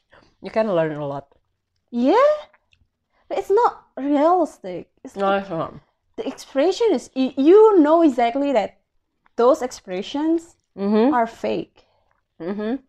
[0.42, 1.28] you can learn a lot
[1.92, 2.32] Yeah,
[3.28, 4.89] but it's not realistic.
[5.04, 5.74] It's no like it's not
[6.18, 8.80] the expression is y- you know exactly that
[9.36, 11.86] those expressions mhm are fake.
[12.39, 12.80] mhm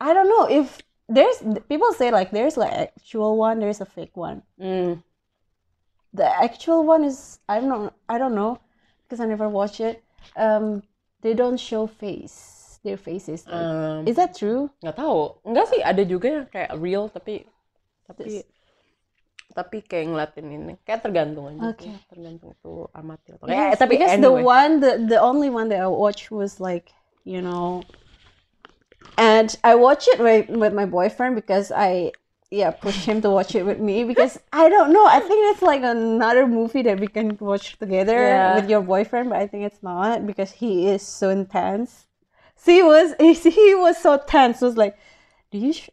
[0.00, 4.16] I don't know if there's people say like there's like actual one, there's a fake
[4.16, 4.42] one.
[4.60, 5.02] mm.
[6.12, 8.60] The actual one is I don't know I don't know
[9.02, 10.02] because I never watch it.
[10.36, 10.82] Um,
[11.22, 13.42] they don't show face their faces.
[13.46, 14.70] Like, Um, is that true?
[14.82, 17.42] nggak tahu nggak sih ada juga yang kayak real tapi
[18.06, 18.46] tapi
[19.52, 21.82] tapi kayak ngeliatin ini kayak tergantung aja Oke.
[21.82, 21.94] sih.
[22.06, 24.22] tergantung itu amatir atau Yes, eh, tapi because anyway.
[24.22, 26.94] the one the the only one that I watched was like
[27.26, 27.82] you know,
[29.18, 32.14] and I watch it with with my boyfriend because I
[32.50, 35.62] yeah push him to watch it with me because I don't know I think it's
[35.62, 38.54] like another movie that we can watch together Yeah.
[38.54, 42.06] with your boyfriend but I think it's not because he is so intense.
[42.56, 44.60] See, he was he was so tense.
[44.62, 44.96] Was like,
[45.50, 45.90] do you sh-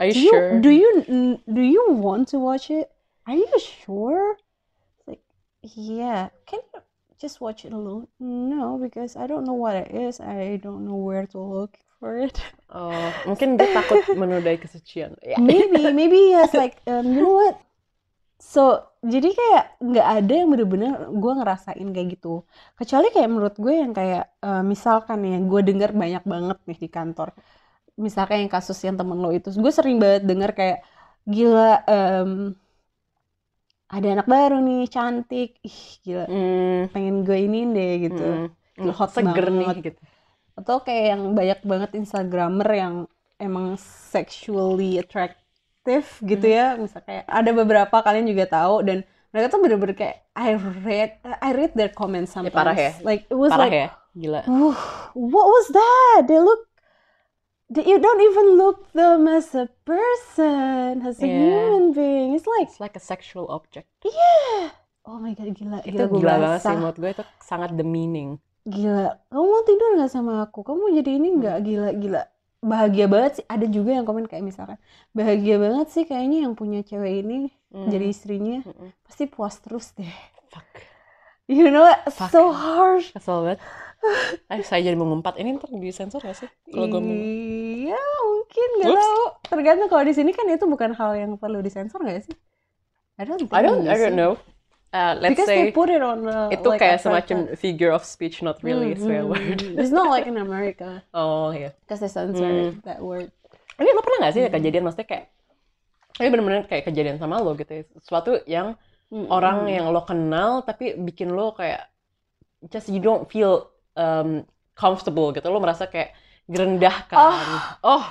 [0.00, 2.90] are you do you sure do you do you want to watch it?
[3.26, 4.36] Are you sure?
[4.96, 5.20] It's like,
[5.62, 6.30] yeah.
[6.46, 6.80] Can you
[7.20, 8.08] just watch it alone?
[8.18, 10.18] No, because I don't know what it is.
[10.20, 12.40] I don't know where to look for it.
[12.72, 17.34] oh mungkin dia takut menodai kesucian ya maybe, maybe he has like, um, you know
[17.40, 17.56] what?
[18.38, 18.62] So,
[19.02, 22.46] jadi kayak nggak ada yang bener-bener gue ngerasain kayak gitu.
[22.78, 26.88] Kecuali kayak menurut gue yang kayak, eh, misalkan ya, gue dengar banyak banget nih di
[26.96, 27.28] kantor.
[28.06, 30.78] Misalkan yang kasus yang temen lo itu, gue sering banget denger kayak,
[31.34, 32.30] gila, em,
[33.96, 38.22] ada anak baru nih, cantik, ih gila, Hmm, pengen gue ini deh gitu.
[38.78, 39.58] mm, Hot seger banget.
[39.58, 40.00] nih gitu
[40.58, 42.94] Atau kayak yang banyak banget Instagramer yang
[43.38, 46.74] emang sexually attractive gitu ya.
[46.74, 51.50] Misal kayak ada beberapa kalian juga tahu dan mereka tuh bener-bener kayak I read I
[51.54, 52.56] read their comments sometimes.
[52.58, 52.92] parah ya?
[53.06, 54.74] Like it was parah like ya gila "Whew,
[55.14, 56.26] what was that?
[56.26, 56.66] They look
[57.70, 61.38] they, you don't even look them as a person, as a Yeah.
[61.38, 62.34] human being.
[62.34, 64.74] It's like it's like a sexual object yeah.
[65.08, 69.16] Oh my god, gila, itu gila, gila banget sih menurut gue itu sangat demeaning gila
[69.30, 72.22] kamu mau tidur nggak sama aku kamu mau jadi ini nggak gila gila
[72.58, 74.78] bahagia banget sih ada juga yang komen kayak misalkan
[75.14, 77.84] bahagia banget sih kayaknya yang punya cewek ini Hmm.
[77.92, 78.96] jadi istrinya Mm-mm.
[79.04, 80.08] pasti puas terus deh
[80.48, 80.64] Fuck.
[81.44, 82.32] you know Fuck.
[82.32, 83.60] so harsh Kesel banget.
[84.48, 85.36] Eh, saya jadi mengumpat.
[85.36, 86.46] Ini ntar disensor gak sih?
[86.70, 87.02] Kalau gue.
[87.02, 88.94] Iya mungkin Whoops.
[88.94, 89.22] tahu.
[89.50, 92.34] Tergantung kalau di sini kan itu bukan hal yang perlu disensor nggak sih?
[93.18, 94.02] I don't think I don't, I sih.
[94.06, 94.38] don't know.
[94.88, 98.08] Uh, let's Because say they put it on the, itu like, kayak semacam figure of
[98.08, 99.60] speech, not really a swear word.
[99.80, 101.76] It's not like in America Oh, iya.
[101.84, 102.80] because they censor Hmm.
[102.88, 103.28] that word.
[103.76, 105.24] Tapi lo pernah gak sih kejadian maksudnya kayak
[106.18, 107.82] ini bener-bener kayak kejadian sama lo gitu ya.
[108.00, 108.80] Sesuatu yang
[109.12, 109.28] Mm-mm.
[109.28, 111.84] orang yang lo kenal tapi bikin lo kayak
[112.72, 115.46] just you don't feel um, comfortable gitu.
[115.52, 116.16] Lo merasa kayak
[116.48, 117.36] gerendahkan.
[117.84, 118.02] Oh,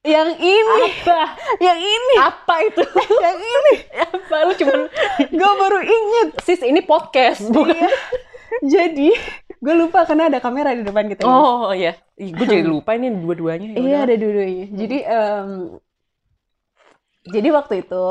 [0.00, 1.20] yang ini, apa?
[1.60, 2.80] yang ini, Apa itu?
[3.24, 3.74] yang ini.
[4.00, 4.36] apa?
[4.48, 4.80] Lo cuman
[5.28, 6.28] Gue baru inget.
[6.40, 7.76] sis ini podcast bukan?
[7.76, 7.90] Iya.
[8.60, 9.12] Jadi
[9.60, 11.28] gue lupa karena ada kamera di depan kita.
[11.28, 13.76] Oh iya, gue jadi lupa ini dua-duanya.
[13.76, 14.66] ya Iya ada dua-duanya.
[14.72, 15.50] Jadi em,
[17.28, 18.06] jadi waktu itu,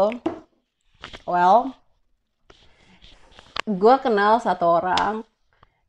[1.25, 1.73] well,
[3.65, 5.25] gue kenal satu orang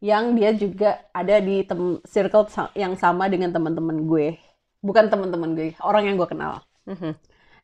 [0.00, 4.40] yang dia juga ada di tem circle yang sama dengan teman-teman gue.
[4.80, 6.64] Bukan teman-teman gue, orang yang gue kenal.
[6.88, 7.12] Mhm.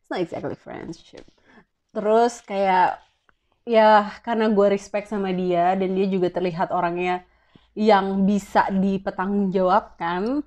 [0.01, 1.25] It's not exactly friendship.
[1.97, 3.01] Terus kayak
[3.67, 7.25] ya karena gue respect sama dia dan dia juga terlihat orangnya
[7.77, 10.45] yang bisa dipertanggungjawabkan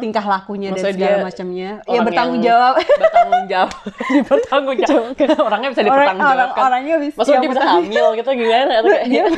[0.00, 1.68] tingkah lakunya dan Maksudnya segala dia macamnya.
[1.84, 2.74] Ya bertanggung jawab.
[3.04, 3.70] bertanggung jawab
[4.10, 7.16] dipertanggung jawab orangnya bisa Orang, dipertanggung orang, orangnya bisa.
[7.16, 9.28] maksudnya dia bisa bertanggung- hamil gitu gimana atau kayak Dia-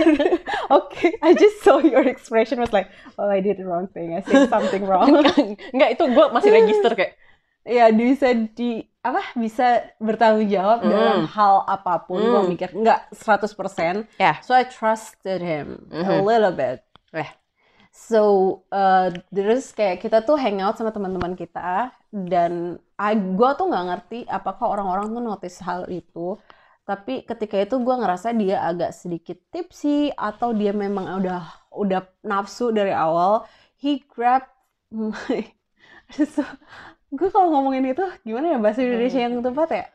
[0.70, 4.22] Oke, I just saw your expression was like, oh I did the wrong thing, I
[4.22, 5.10] said something wrong.
[5.68, 7.12] enggak itu gue masih register kayak
[7.62, 10.88] ya bisa di apa bisa bertanggung jawab Hmm.
[10.88, 12.48] dalam hal apa pun gue Hmm.
[12.48, 16.22] mikir nggak 100% ya so I trusted him a Mhm.
[16.22, 17.26] little bit Eh.
[17.92, 18.22] So
[18.72, 22.80] uh, terus kayak kita tuh hangout sama teman-teman kita dan
[23.12, 26.40] gue tuh nggak ngerti apakah orang-orang tuh notice hal itu.
[26.82, 32.74] Tapi ketika itu gue ngerasa dia agak sedikit tipsy atau dia memang udah udah nafsu
[32.74, 33.46] dari awal
[33.80, 34.50] he grabbed
[34.92, 35.42] my
[36.34, 36.44] so,
[37.10, 39.86] gue kalau ngomongin itu gimana ya bahasa Indonesia yang tepat ya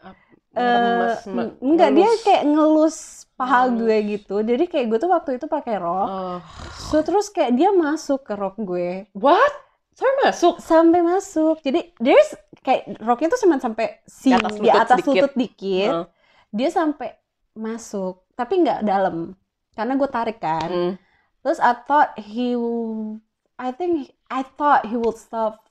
[0.50, 2.24] Meremes, Eh, enggak dia ngelus.
[2.24, 2.98] kayak ngelus
[3.34, 3.78] paha Hmm.
[3.78, 6.38] gue gitu jadi kayak gue tuh waktu itu pakai rok oh.
[6.82, 9.54] so terus kayak dia masuk ke rok gue what
[9.92, 14.62] saya masuk sampai masuk jadi there's kayak roknya tuh cuma sampai si Di atas di
[14.64, 15.14] lutut atas sedikit.
[15.14, 16.06] lutut dikit Heeh.
[16.50, 17.10] dia sampai
[17.54, 19.38] masuk tapi nggak dalam
[19.72, 20.94] karena gue tarik kan Hmm.
[21.40, 23.22] terus I thought he will-
[23.56, 25.62] I think I thought he would stop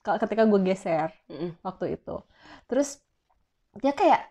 [0.00, 1.58] ke- ketika gue geser Mm-mm.
[1.60, 2.22] waktu itu.
[2.64, 3.02] Terus
[3.80, 4.22] dia kayak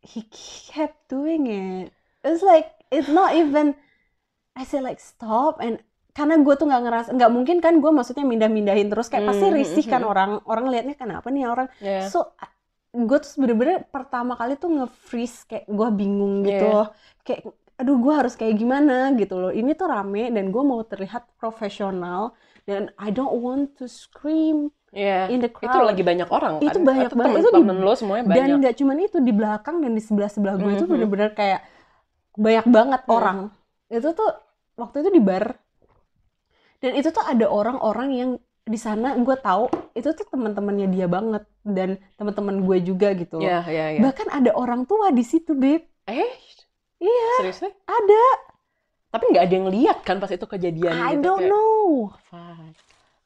[0.00, 0.24] he
[0.70, 1.92] kept doing it.
[2.24, 3.76] It's like it's not even
[4.56, 8.26] I say like stop and karena gue tuh nggak ngerasa nggak mungkin kan gue maksudnya
[8.26, 10.10] mindah-mindahin terus kayak pasti Hmm, risih kan hmm.
[10.10, 12.10] orang orang liatnya kenapa nih orang Yeah.
[12.10, 12.34] so
[12.90, 16.74] gue tuh bener-bener pertama kali tuh nge-freeze kayak gue bingung gitu Yeah.
[16.74, 16.88] loh
[17.22, 17.46] kayak
[17.78, 22.34] aduh gue harus kayak gimana gitu loh ini tuh rame dan gue mau terlihat profesional
[22.66, 25.30] dan I don't want to scream Yeah.
[25.30, 27.36] in the itu crowd lagi banyak orang kan Itu banyak banget.
[27.36, 30.26] Itu di- temen-temen lo semuanya dan banyak nggak cuman itu di belakang dan di sebelah
[30.26, 30.90] sebelah gue itu Mhm.
[30.90, 31.60] bener-bener kayak
[32.32, 33.14] banyak banget Hmm.
[33.14, 33.38] orang
[33.88, 34.30] itu tuh
[34.74, 35.46] waktu itu di bar
[36.78, 38.30] dan itu tuh ada orang-orang yang
[38.62, 43.42] di sana gue tahu itu tuh teman-temannya dia banget dan teman-teman gue juga gitu loh.
[43.42, 46.30] ya ya ya bahkan ada orang tua di situ beb eh
[46.98, 47.30] Iya.
[47.38, 48.24] seriusnya ada
[49.08, 52.74] tapi nggak ada yang lihat kan pas itu kejadian I gitu, don't kayak, know "Fuck."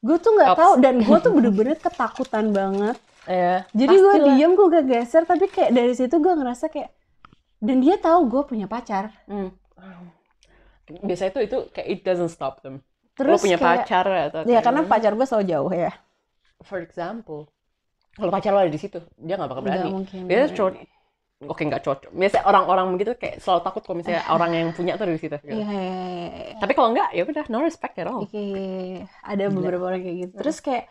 [0.05, 4.67] Gue tuh nggak tahu dan gue tuh bener-bener ketakutan banget ya jadi gue diem gue
[4.69, 6.93] gak geser tapi kayak dari situ gue ngerasa kayak
[7.57, 9.49] dan dia tahu gue punya pacar Hmm.
[10.85, 12.85] Biasanya itu itu kayak it doesn't stop them.
[13.17, 14.91] terus lo punya kayak pacar atau ya karena gimana.
[14.93, 15.91] pacar gue selalu jauh ya
[16.61, 17.49] For example,
[18.13, 19.89] kalau pacar lo ada di situ, dia nggak bakal berani.
[19.91, 20.19] mungkin
[20.51, 20.73] cowok,
[21.41, 22.11] oke nggak cocok.
[22.11, 25.35] Biasanya orang-orang begitu kayak selalu takut kalau misalnya orang yang punya tuh ada di situ.
[25.35, 25.51] gitu.
[25.51, 26.55] iya iya, iya, iya.
[26.57, 28.23] Tapi kalau nggak, ya udah no respect at all.
[28.23, 28.45] Oke,
[29.21, 29.53] ada Gila.
[29.53, 30.33] beberapa orang kayak gitu.
[30.39, 30.85] Terus kayak,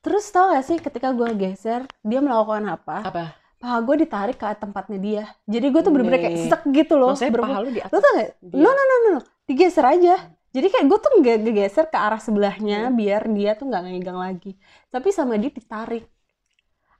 [0.00, 2.96] terus tau gak sih ketika gue geser, dia melakukan apa?
[3.04, 3.24] Apa?
[3.60, 5.24] Paha gue ditarik ke tempatnya dia.
[5.44, 6.48] Jadi gue tuh bener-bener kayak Nih.
[6.48, 7.12] sek gitu loh.
[7.12, 7.92] Maksudnya Bener-bener- paha lu di atas.
[7.92, 8.30] Lo tau gak?
[8.40, 8.56] dia.
[8.56, 9.20] No, no, no, no, no.
[9.44, 10.14] Digeser aja.
[10.50, 12.96] Jadi kayak gue tuh nggak geser ke arah sebelahnya Hmm.
[12.96, 14.56] biar dia tuh nggak ngegang lagi.
[14.88, 16.08] Tapi sama dia ditarik.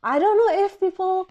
[0.01, 1.27] I don't know if people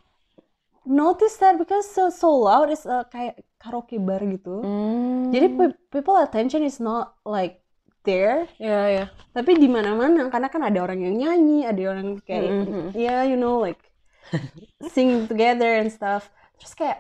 [0.86, 2.70] notice that because so, so loud.
[2.70, 4.64] It's uh, kayak karaoke bar gitu.
[4.64, 5.32] Hmm.
[5.34, 7.62] Jadi pe- people attention is not like
[8.08, 9.06] there, ya ya.
[9.36, 12.90] tapi di mana-mana karena kan ada orang yang nyanyi, ada orang kayak Mm, mm, mm.
[12.96, 13.80] ya you know like
[14.96, 16.32] sing together and stuff.
[16.58, 17.00] Terus kayak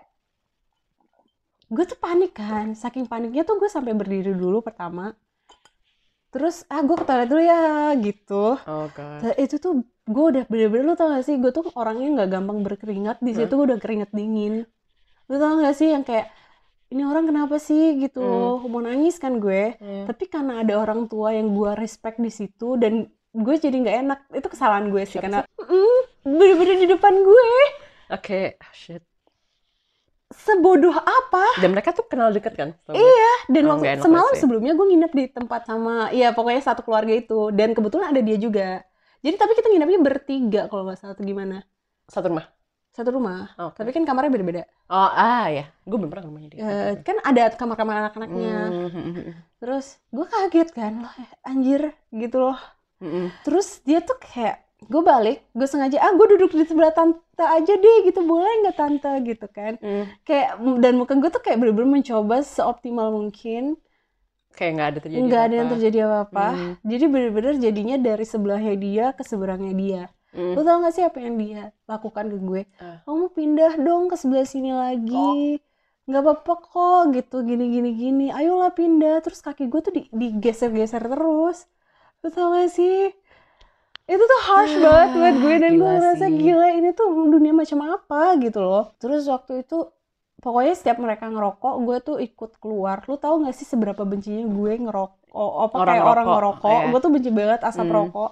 [1.70, 5.14] gue tuh panik kan saking paniknya tuh gue sampai berdiri dulu pertama
[6.30, 8.46] terus ah gue ke toilet dulu ya gitu.
[8.58, 9.20] Oh god.
[9.26, 11.38] Nah, itu tuh gue udah bener-bener lu tau gak sih?
[11.42, 13.18] Gue tuh orangnya nggak gampang berkeringat.
[13.22, 14.66] Di situ gue udah keringet dingin.
[15.30, 16.30] Lu tau gak sih yang kayak
[16.90, 17.98] ini orang kenapa sih?
[18.02, 18.22] Gitu.
[18.22, 18.66] Hmm.
[18.70, 19.78] mau nangis kan gue.
[19.78, 20.04] Iya.
[20.10, 24.20] tapi karena ada orang tua yang gue respect di situ dan gue jadi nggak enak
[24.34, 25.18] itu kesalahan gue sih.
[25.18, 27.50] Siapa karena Mm, bener-bener di depan gue.
[28.10, 29.06] Oke, ah, shit.
[30.30, 32.70] Sebodoh apa Dan mereka tuh kenal deket kan?
[32.88, 34.42] Iya, dan Oh, waktu semalam sih.
[34.46, 38.38] sebelumnya gue nginep di tempat sama ya pokoknya satu keluarga itu dan kebetulan ada dia
[38.38, 38.86] juga
[39.20, 41.66] jadi tapi kita nginepnya bertiga kalau nggak salah atau gimana
[42.08, 42.46] Satu rumah.
[42.90, 43.78] satu rumah Oh, oke.
[43.78, 45.70] tapi kan kamarnya beda-beda Oh, ah ya.
[45.86, 46.60] Gue belum pernah rumahnya dia.
[46.62, 51.14] Eh, kan ada kamar-kamar anak-anaknya Hmm, hmm, hmm, terus gue kaget kan loh
[51.44, 52.58] anjir gitu loh
[53.02, 53.28] hmm, hmm.
[53.46, 57.74] terus dia tuh kayak gue balik gue sengaja ah gue duduk di sebelah tante aja
[57.76, 58.24] deh gitu.
[58.24, 59.12] Boleh nggak tante?
[59.28, 59.76] Gitu kan.
[59.84, 60.06] Hmm.
[60.24, 63.76] kayak dan muka gue tuh kayak bener-bener mencoba seoptimal mungkin.
[64.56, 66.48] Kayak nggak ada terjadi nggak ada yang terjadi apa-apa.
[66.56, 66.74] Hmm.
[66.82, 70.04] jadi bener-bener jadinya dari sebelahnya dia ke seberangnya dia.
[70.30, 70.54] Hmm.
[70.54, 72.62] lu tau gak sih apa yang dia lakukan ke gue?
[72.78, 73.02] Ah.
[73.02, 75.58] kamu pindah dong ke sebelah sini lagi.
[76.06, 77.42] Nggak apa-apa kok gitu.
[77.46, 78.26] Gini gini gini.
[78.30, 79.26] Ayolah pindah.
[79.26, 81.66] Terus kaki gue tuh di- digeser-geser terus.
[82.22, 83.10] Lu tau gak sih
[84.10, 86.40] itu tuh harsh Ah, banget buat gue dan gue ngerasa sih.
[86.42, 89.76] gila ini tuh dunia macam apa gitu loh terus waktu itu
[90.44, 94.72] pokoknya setiap mereka ngerokok gue tuh ikut keluar lu tahu gak sih seberapa bencinya gue
[94.86, 96.90] ngerokok apa Orang kayak orang ngerokok, iya.
[96.92, 97.96] gue tuh benci banget asap Hmm.
[97.98, 98.32] rokok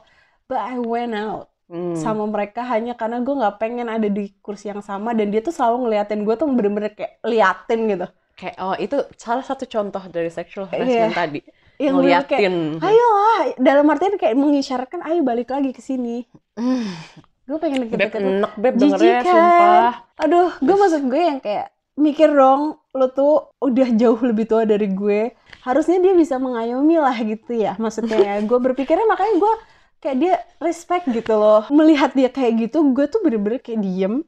[0.49, 1.99] but I went out Hmm.
[1.99, 5.51] sama mereka hanya karena gue nggak pengen ada di kursi yang sama dan dia tuh
[5.51, 8.07] selalu ngeliatin gue tuh bener-bener kayak liatin gitu
[8.37, 11.41] Kayak, oh itu salah satu contoh dari sexual harassment tadi.
[11.77, 12.55] Yang kayak Ngeliatin.
[12.81, 16.25] ayolah dalam artian kayak mengisyaratkan ayo balik lagi ke sini
[17.47, 19.31] gue pengen Beb, deket-deket enak beb dengernya, kan?
[19.31, 19.89] sumpah.
[20.19, 24.85] aduh gue maksud gue yang kayak mikir dong lo tuh udah jauh lebih tua dari
[24.87, 29.53] gue harusnya dia bisa mengayomi lah gitu ya maksudnya ya gue berpikirnya makanya gue
[29.97, 34.21] kayak dia respect gitu loh melihat dia kayak gitu gue tuh bener-bener kayak diem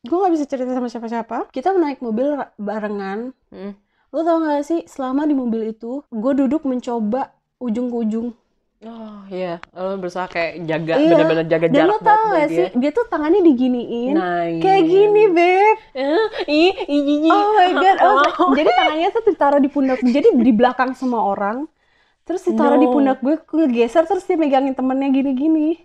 [0.00, 3.72] gue nggak bisa cerita sama siapa-siapa kita naik mobil barengan Hmm.
[4.08, 8.28] Lo tau gak sih selama di mobil itu gue duduk mencoba ujung ke ujung
[8.78, 11.10] Oh iya, lo berusaha kayak jaga, Iya.
[11.10, 14.62] bener-bener jaga dan jarak lo tau gak dari sih dia tuh tangannya diginiin Nice.
[14.62, 15.76] kayak gini beb
[16.62, 17.32] ih, ih, jijik.
[17.34, 18.50] Oh my god, oh, Oh.
[18.54, 21.66] jadi tangannya tuh ditaruh di pundak, jadi di belakang semua orang,
[22.22, 22.94] terus ditaruh di No.
[22.94, 25.78] pundak gue, ngegeser terus dia megangin temennya gini-gini, Ih,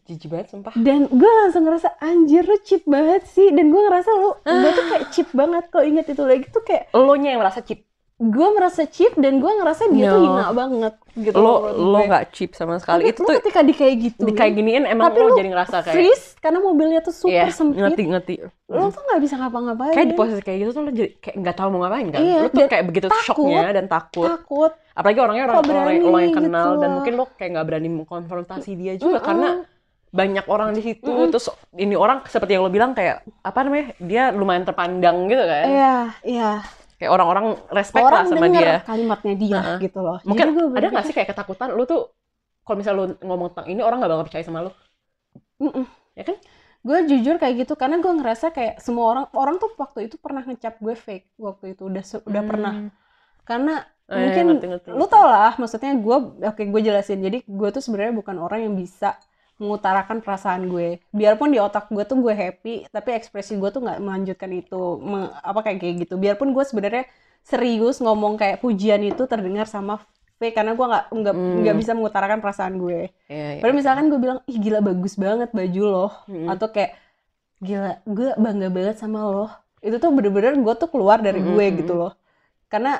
[0.00, 0.72] jijik banget sumpah.
[0.76, 4.84] dan gue langsung ngerasa anjir lu cheap banget sih, dan gue ngerasa lu, gue tuh
[4.88, 7.84] kayak cheap banget kalau inget itu lagi tuh kayak Lo nya yang merasa cheap.
[8.14, 10.24] gue merasa cheap dan gue ngerasa dia tuh No.
[10.24, 11.34] hina banget gitu.
[11.34, 13.02] Lo lo nggak cheap sama sekali.
[13.02, 15.76] Tapi Itu tuh ketika di kayak gitu, di kayak giniin emang Tapi lo jadi ngerasa
[15.82, 18.34] kayak freeze karena mobilnya tuh super Iya, sempit, ngerti ngerti.
[18.64, 19.92] lu tuh nggak bisa ngapa-ngapain.
[19.92, 22.20] Kayak di posisi kayak gitu tuh lo jadi kayak nggak tahu mau ngapain kan.
[22.22, 23.24] Iya, lo tuh dan kayak begitu takut.
[23.26, 24.28] shocknya dan takut.
[24.30, 24.72] takut.
[24.94, 26.94] Apalagi orangnya orang Kok orang, berani orang yang gitu kenal dan loh.
[26.94, 29.26] mungkin lo kayak nggak berani mengkonfrontasi dia juga Mm-mm.
[29.26, 29.48] karena
[30.18, 31.28] banyak orang di situ Mm-mm.
[31.32, 35.66] terus ini orang seperti yang lo bilang kayak apa namanya dia lumayan terpandang gitu kan
[35.66, 36.50] Iya, iya.
[36.98, 39.76] kayak orang-orang respect lah orang sama denger dia kalimatnya dia Heeh.
[39.84, 40.18] gitu loh.
[40.22, 42.00] mungkin Jadi gue ada nggak sih kayak ketakutan lo tuh
[42.64, 44.70] kalau misalnya lo ngomong tentang ini orang nggak bakal percaya sama lo
[45.62, 45.84] Mm-mm.
[46.18, 46.36] ya kan
[46.84, 50.44] Gue jujur kayak gitu karena gue ngerasa kayak semua orang orang tuh waktu itu pernah
[50.44, 52.90] ngecap gue fake waktu itu udah udah pernah Hmm.
[53.48, 55.08] karena Eh, mungkin ngerti, ngerti, lu ngerti.
[55.08, 59.16] tau lah maksudnya gue oke gue jelasin jadi gue tuh sebenarnya bukan orang yang bisa
[59.60, 63.98] mengutarakan perasaan gue biarpun di otak gue tuh gue happy tapi ekspresi gue tuh nggak
[64.02, 67.04] melanjutkan itu me- apa kayak kayak gitu biarpun gue sebenarnya
[67.42, 70.02] serius ngomong kayak pujian itu terdengar sama
[70.36, 71.56] fake karena gue nggak nggak Hmm.
[71.62, 73.60] nggak bisa mengutarakan perasaan gue Iya, iya.
[73.62, 76.06] Padahal misalkan gue bilang, ih gila bagus banget baju lo.
[76.26, 76.50] Mm-mm.
[76.50, 76.98] Atau kayak,
[77.62, 79.46] gila gue bangga banget sama lo.
[79.80, 81.78] Itu tuh bener-bener gue tuh keluar dari gue Mm-mm.
[81.80, 82.12] gitu loh.
[82.68, 82.98] Karena,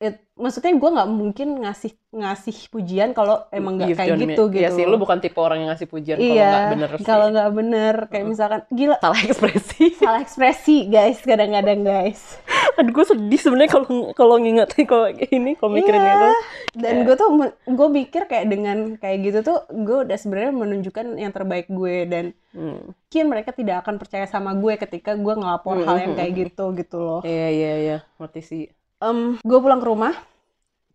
[0.00, 4.56] it- maksudnya gue nggak mungkin ngasih ngasih pujian kalau emang nggak kayak gitu gitu.
[4.56, 7.04] Iya sih, lu bukan tipe orang yang ngasih pujian kalau Iya, nggak bener sih.
[7.04, 7.94] kalau nggak bener.
[8.08, 8.30] Kayak Mm.
[8.32, 9.84] misalkan, gila Salah ekspresi.
[10.02, 12.40] salah ekspresi guys kadang-kadang guys.
[12.80, 16.10] Aduh, gue sedih sebenarnya kalau kalau ngingetin kalau ini, kalau mikirin Iya.
[16.10, 16.28] itu.
[16.72, 17.28] Dan gue tuh,
[17.68, 22.24] gue mikir kayak dengan kayak gitu tuh, gue udah sebenarnya menunjukkan yang terbaik gue dan
[22.50, 22.82] Hmm.
[22.82, 26.64] mungkin mereka tidak akan percaya sama gue ketika gue ngelapor Mm, hal yang kayak gitu
[26.72, 27.20] gitu loh.
[27.22, 27.98] Iya, iya, iya.
[28.16, 28.64] Ngerti sih.
[29.00, 30.14] Em, gue pulang ke rumah,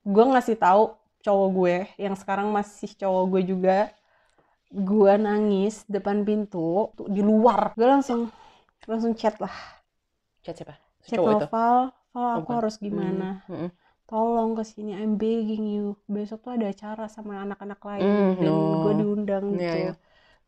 [0.06, 0.84] gue ngasih tahu
[1.26, 1.76] cowok gue
[2.06, 3.78] yang sekarang masih cowok gue juga,
[4.74, 8.22] gue nangis depan pintu tuh, di luar, gue langsung
[8.90, 9.54] langsung chat lah,
[10.44, 10.76] Chat siapa?
[11.08, 11.48] chat Cowok itu.
[11.48, 11.78] Noval,
[12.14, 12.58] Val aku bukan.
[12.58, 13.28] harus gimana?
[13.48, 13.70] Hmm, hmm.
[14.10, 15.86] Tolong ke sini, I'm begging you.
[16.16, 18.56] Besok tuh ada acara sama anak-anak lain Mm, dan no.
[18.84, 19.82] gue diundang Iya, gitu.
[19.82, 19.92] iya.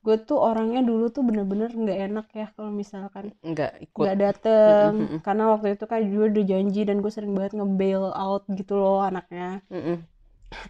[0.08, 4.03] Gue tuh orangnya dulu tuh bener-bener nggak enak ya kalau misalkan Nggak ikut.
[4.03, 5.20] nggak dateng Mm-mm, mm-mm.
[5.28, 9.03] karena waktu itu kan gue udah janji dan gue sering banget nge-bail out gitu loh
[9.03, 9.97] anaknya Mm-mm.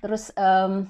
[0.01, 0.89] terus em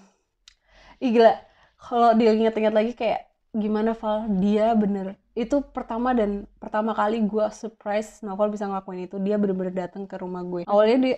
[1.04, 1.32] ih gila
[1.78, 3.22] kalau diingat-ingat lagi kayak
[3.54, 9.18] gimana Val dia bener itu pertama dan pertama kali gue surprise Novel bisa ngelakuin itu
[9.22, 11.16] dia bener-bener datang ke rumah gue awalnya dia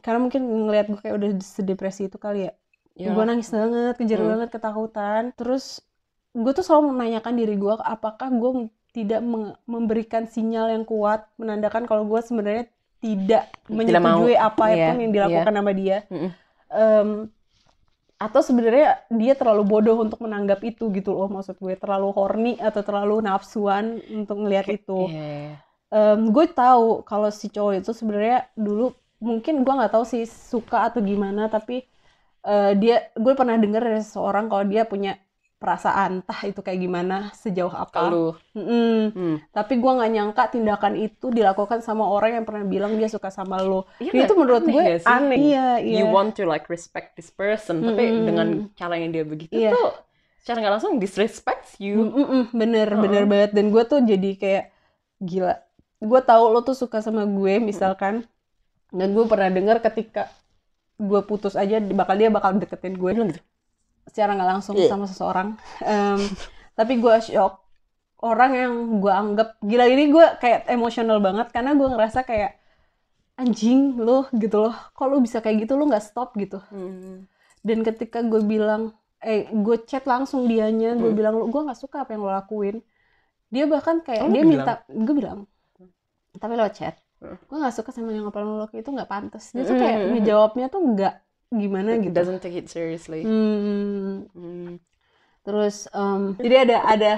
[0.00, 2.52] karena mungkin ngeliat gue kayak udah sedepresi itu kali ya
[2.98, 3.16] Ya.
[3.16, 4.28] gue nangis banget kejar Hmm.
[4.36, 5.80] banget ketakutan terus
[6.30, 9.22] gue tuh selalu menanyakan diri gue apakah gue tidak
[9.66, 12.66] memberikan sinyal yang kuat menandakan kalau gue sebenarnya
[13.00, 15.98] tidak menyetujui apa Iya, pun yang dilakukan sama dia.
[16.10, 16.30] Mm-mm.
[16.70, 17.10] Em,
[18.20, 21.74] atau sebenarnya dia terlalu bodoh untuk menanggap itu gitu loh maksud gue.
[21.78, 25.08] Terlalu horny atau terlalu nafsuan untuk ngelihat itu.
[25.08, 25.56] Iya.
[25.90, 30.88] Em, gue tahu kalau si cowok itu sebenarnya dulu mungkin gue nggak tahu sih suka
[30.92, 31.84] atau gimana tapi
[32.44, 35.16] eh, dia gue pernah dengar dari seseorang kalau dia punya
[35.60, 38.32] perasaan entah itu kayak gimana sejauh apa lu.
[38.56, 39.12] Mm-mm.
[39.12, 39.36] Hmm.
[39.52, 43.60] tapi gue nggak nyangka tindakan itu dilakukan sama orang yang pernah bilang dia suka sama
[43.60, 45.04] lo Iya itu menurut gue sih?
[45.04, 48.24] aneh iya iya You want to like respect this person, tapi Mm-mm.
[48.24, 49.76] dengan cara yang dia begitu Iya.
[49.76, 49.92] tuh
[50.40, 52.08] secara nggak langsung disrespects you.
[52.08, 53.02] Mm-mm, bener Heeh.
[53.04, 54.64] bener banget dan gue tuh jadi kayak
[55.20, 55.60] gila
[56.00, 58.24] gue tahu lo tuh suka sama gue misalkan
[58.88, 60.32] dan gue pernah dengar ketika
[60.96, 63.44] gue putus aja bakal dia bakal deketin gue bilang gitu.
[64.10, 64.90] Secara nggak langsung Iya.
[64.90, 66.18] sama seseorang Em,
[66.78, 67.62] tapi gue shock
[68.20, 72.58] orang yang gue anggap gila ini gue kayak emosional banget karena gue ngerasa kayak
[73.36, 77.24] anjing lo gitu loh kok lo bisa kayak gitu lo nggak stop gitu Hmm.
[77.60, 81.16] dan ketika gue bilang eh gue chat langsung dianya gue Hmm.
[81.16, 82.84] bilang lo gue nggak suka apa yang lo lakuin
[83.48, 84.64] dia bahkan kayak Oh, dia bilang?
[84.64, 85.38] minta gue bilang
[86.34, 87.36] tapi lo chat Hmm.
[87.38, 90.10] gue nggak suka sama yang apa lo lakuin itu nggak pantas dia tuh kayak Hmm.
[90.14, 91.14] ngejawabnya tuh nggak
[91.50, 93.26] gimana It gitu doesn't take it seriously.
[93.26, 94.78] Hmm, Hmm.
[95.42, 97.12] terus em, jadi ada ada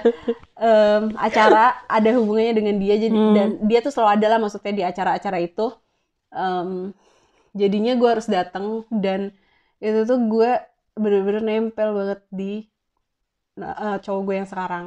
[0.56, 3.34] em, acara ada hubungannya dengan dia jadi Hmm.
[3.36, 5.66] dan dia tuh selalu ada lah maksudnya di acara-acara itu
[6.32, 6.96] Em,
[7.52, 9.36] jadinya gue harus datang dan
[9.84, 10.50] itu tuh gue
[10.96, 12.52] bener-bener nempel banget di
[13.60, 14.84] eh, cowok gue yang sekarang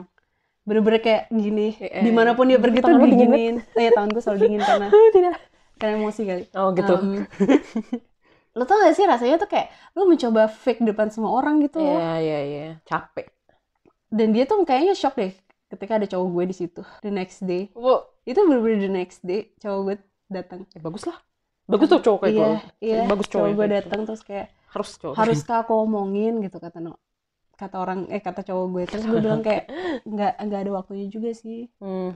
[0.66, 4.40] bener-bener kayak gini Eh, di mana pun dia pergi tuh dingin eh tangan gue selalu
[4.50, 5.36] dingin karena Tidak.
[5.78, 6.96] karena emosi kali Oh gitu.
[6.98, 7.30] Em,
[8.56, 12.12] lo tau gak sih rasanya tuh kayak lo mencoba fake depan semua orang gitu Iya
[12.18, 12.68] iya iya.
[12.84, 13.28] Capek.
[14.08, 15.36] dan dia tuh kayaknya shock deh
[15.68, 18.08] ketika ada cowok gue di situ the next day Wow.
[18.24, 19.96] itu bener-bener the next day cowok gue
[20.28, 21.20] datang Ya, bagus lah.
[21.66, 22.54] Bagus tuh cowok kayak iya gitu.
[22.80, 23.76] iya Bagus cowok cowok gue gitu.
[23.76, 25.16] datang terus kayak Harus cowok.
[25.16, 26.96] harus aku omongin gitu kata no
[27.56, 29.68] kata orang eh kata cowok gue terus gue bilang kayak
[30.12, 32.16] nggak nggak ada waktunya juga sih Hmm.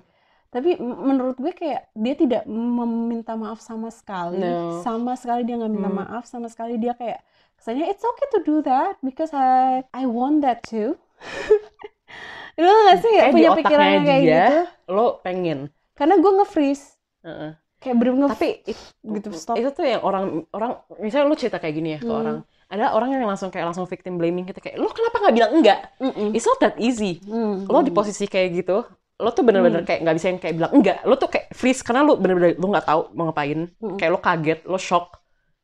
[0.50, 4.82] Tapi menurut gue kayak dia tidak meminta maaf sama sekali No.
[4.82, 6.00] sama sekali dia nggak minta Hmm.
[6.02, 7.22] maaf sama sekali dia kayak
[7.56, 10.98] kesannya it's okay to do that because I I want that too
[12.58, 14.58] lu nggak sih Kayak punya pikiran kayak dia, gitu
[14.90, 15.60] Lo pengen.
[15.94, 16.86] karena gue nge-freeze
[17.22, 17.52] Heeh.
[17.78, 21.58] kayak bener-bener nge Tapi it- gitu stop itu tuh yang orang orang misalnya lu cerita
[21.58, 22.20] kayak gini ya ke Hmm.
[22.20, 22.38] orang.
[22.70, 25.80] Ada orang yang langsung kayak langsung victim blaming gitu kayak lo kenapa nggak bilang enggak?
[25.98, 26.30] Mm-mm.
[26.32, 27.18] It's not that easy.
[27.24, 27.66] Hmm.
[27.66, 28.86] Lo di posisi kayak gitu,
[29.20, 30.98] lo tuh bener-bener kayak nggak bisa yang kayak bilang enggak.
[31.04, 33.60] Lo tuh kayak freeze karena lo bener-bener lo nggak tahu mau ngapain.
[33.80, 33.98] Mm-mm.
[34.00, 35.06] Kayak lo kaget, lo shock.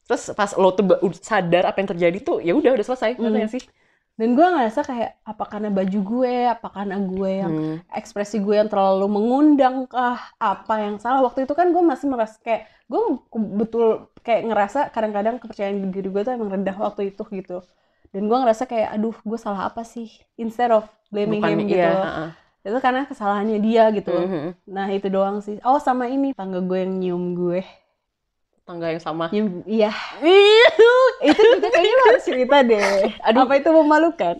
[0.05, 0.85] Terus pas lo tuh
[1.17, 3.11] sadar apa yang terjadi tuh ya udah udah selesai.
[3.17, 3.47] Hmm.
[3.49, 3.63] sih?
[4.15, 7.75] dan gue ngerasa kayak apa karena baju gue apa karena gue yang Hmm.
[7.91, 12.39] ekspresi gue yang terlalu mengundang kah apa yang salah waktu itu kan gue masih merasa
[12.39, 12.99] kayak gue
[13.59, 17.59] betul kayak ngerasa kadang-kadang kepercayaan diri gue tuh emang rendah waktu itu gitu
[18.15, 20.07] dan gue ngerasa kayak aduh gue salah apa sih
[20.39, 21.91] instead of blaming Bukan him gitu iya.
[21.91, 22.03] loh.
[22.07, 22.29] heeh.
[22.65, 24.65] Itu karena kesalahannya dia gitu Mhm.
[24.65, 25.61] nah itu doang sih.
[25.61, 27.61] Oh sama ini tangga gue yang nyium gue.
[28.61, 29.29] Tangga yang sama.
[29.29, 29.93] nyium iya.
[31.21, 32.81] Itu juga kayaknya lo harus cerita deh.
[33.21, 33.45] Aduh.
[33.45, 34.35] apa itu memalukan?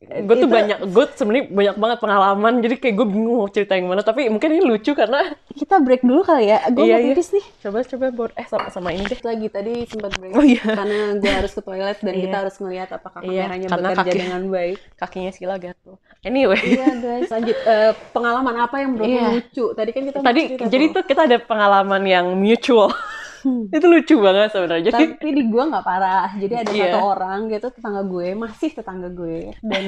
[0.00, 3.76] Gue tuh Itu- banyak gue sebenarnya banyak banget pengalaman jadi kayak gue bingung mau cerita
[3.76, 6.64] yang mana tapi mungkin ini lucu karena kita break dulu kali ya.
[6.68, 7.08] Gue Iya, mau iya.
[7.12, 7.44] pipis nih.
[7.60, 9.20] Coba coba buat eh sama, sama ini deh.
[9.20, 10.32] Lagi tadi sempat break.
[10.32, 10.64] Oh iya.
[10.64, 12.22] Karena gue harus ke toilet dan Iya.
[12.22, 14.78] kita harus ngelihat apakah Iya, kameranya karena bekerja kaki- dengan baik.
[14.96, 19.64] kakinya Sila gatel anyway iya guys, lanjut Eh, pengalaman apa yang menurut lu lucu?
[19.72, 21.04] Tadi kan kita tadi cerita jadi tuh.
[21.04, 22.92] kita ada pengalaman yang mutual
[23.40, 23.64] Hmm.
[23.72, 26.28] itu lucu banget sebenarnya jadi tapi di gue nggak parah.
[26.36, 26.84] Jadi ada Iya.
[26.92, 29.84] satu orang gitu tetangga gue, masih tetangga gue dan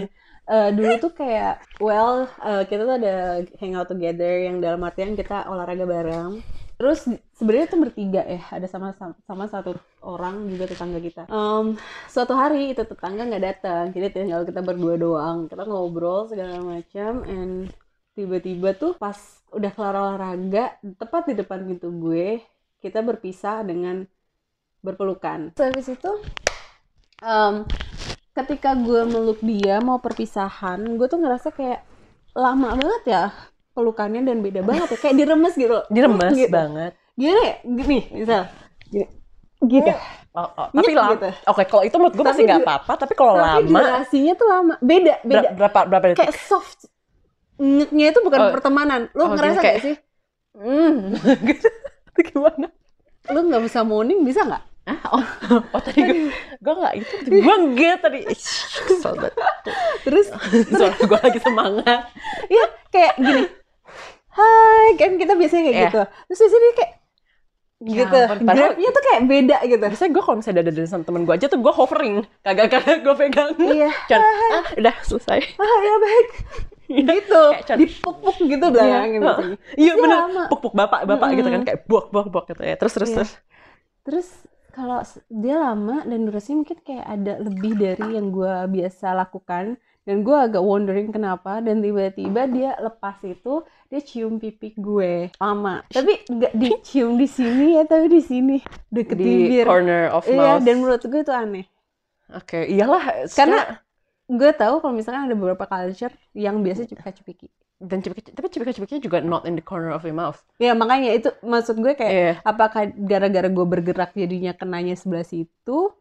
[0.49, 3.15] eh, dulu tuh kayak well eh, kita tuh ada
[3.59, 6.41] hangout together yang dalam artian kita olahraga bareng.
[6.83, 7.07] Terus
[7.39, 8.91] sebenarnya tuh bertiga ya, ada sama
[9.23, 11.31] sama satu orang juga tetangga kita.
[11.31, 11.79] Em,
[12.11, 15.47] suatu hari itu tetangga nggak datang, jadi tinggal kita berdua doang.
[15.47, 17.71] Kita ngobrol segala macam, and
[18.19, 19.15] tiba-tiba tuh pas
[19.55, 22.43] udah kelar olahraga, tepat di depan pintu gue,
[22.83, 24.03] kita berpisah dengan
[24.83, 25.55] berpelukan.
[25.55, 26.11] Habis itu,
[27.23, 27.63] em,
[28.35, 31.87] ketika gue meluk dia mau perpisahan gue tuh ngerasa kayak
[32.33, 33.25] lama banget ya
[33.73, 36.49] pelukannya dan beda banget ya kayak diremes gitu Diremes Gitu.
[36.49, 36.93] banget.
[37.13, 38.43] gini gini misal
[38.87, 39.07] gini
[39.63, 39.93] gitu
[40.33, 41.13] Oh, oh, Tapi Nyet lama.
[41.13, 41.29] gitu.
[41.45, 42.93] Oke, kalau itu menurut gue masih Tapi nggak apa-apa.
[42.97, 46.19] Tapi kalau tapi lama, durasinya tuh lama beda beda ber- berapa berapa detik?
[46.19, 46.89] kayak soft
[47.55, 48.49] ngeknya itu bukan Oh.
[48.51, 49.97] pertemanan Oh, lo ngerasa kayak- gak sih
[50.53, 51.13] Hmm,
[51.43, 51.69] gitu.
[52.09, 52.73] Itu gimana?
[53.25, 55.25] lo nggak bisa moaning bisa nggak Ah, oh,
[55.69, 58.21] oh tadi gue, gue nggak itu, gue enggak tadi.
[58.27, 59.37] Kesel banget.
[60.03, 60.27] terus
[60.67, 62.03] Soalnya gue lagi semangat.
[62.49, 63.43] ya kayak gini
[64.33, 65.85] hai kan kita biasanya kayak Iya.
[65.87, 66.93] gitu terus biasanya dia kayak
[67.83, 71.35] Ya gitu grabnya tuh kayak beda gitu Biasanya gue kalau misalnya ada sama temen gue
[71.35, 73.51] aja tuh gue hovering, kagak kagak gue pegang.
[73.59, 74.23] iya Cuman,
[74.55, 75.41] ah, udah selesai.
[75.59, 76.29] ah ya baik
[77.11, 79.57] gitu Kayak cuman- dipuk-puk gitu belakangnya Iya, biasanya.
[79.75, 80.43] Iya bener, lama.
[80.47, 82.77] puk-puk bapak bapak gitu kan kayak buak buak buak gitu ya.
[82.77, 83.17] Terus terus Iya.
[83.19, 83.31] terus.
[84.03, 84.29] terus
[84.71, 90.21] kalau dia lama dan durasinya mungkin kayak ada lebih dari yang gue biasa lakukan dan
[90.21, 96.27] gue agak wondering kenapa dan tiba-tiba dia lepas itu dia cium pipi gue lama tapi
[96.27, 98.57] nggak dicium di sini ya tapi di sini
[98.89, 100.63] deket Di bibir corner of iya mouth.
[100.63, 101.67] dan menurut gue itu aneh
[102.33, 103.29] Oke, iyalah.
[103.29, 103.85] Karena-
[104.25, 109.01] gue tahu kalau misalkan ada beberapa culture yang biasa cipika-cipiki dan cipika tapi cipika cipiknya
[109.01, 110.41] juga not in the corner of your mouth.
[110.57, 112.33] ya makanya itu maksud gue kayak Iya.
[112.41, 115.93] apakah gara-gara gue bergerak jadinya kenanya sebelah situ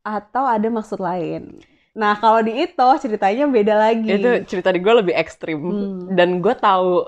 [0.00, 1.60] atau ada maksud lain
[1.90, 4.08] nah kalau di itu ceritanya beda lagi.
[4.08, 5.58] Itu cerita di gue lebih ekstrim.
[5.58, 6.14] Hmm.
[6.14, 7.06] dan gue tahu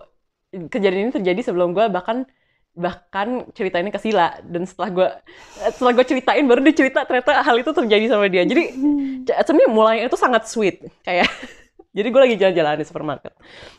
[0.68, 2.26] kejadian ini terjadi sebelum gue bahkan
[2.72, 4.40] bahkan cerita ini ke Sila.
[4.42, 5.08] Dan setelah gue
[5.70, 8.42] setelah gue ceritain baru dia cerita ternyata hal itu terjadi sama dia.
[8.42, 9.22] Jadi Hmm.
[9.28, 11.30] sebenarnya mulai itu sangat sweet kayak
[11.96, 13.32] jadi gue lagi jalan-jalan di supermarket.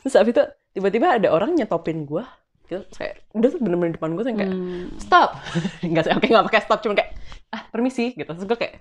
[0.06, 0.44] Terus abis itu
[0.74, 2.24] tiba-tiba ada orang nyetopin gue
[2.64, 4.86] gitu kayak udah tuh bener-bener di depan gue tuh yang kayak Hmm.
[5.04, 5.30] stop!
[5.84, 7.12] Nggak sih oke nggak pakai stop cuma kayak
[7.52, 8.30] ah permisi gitu.
[8.30, 8.76] Terus gue kayak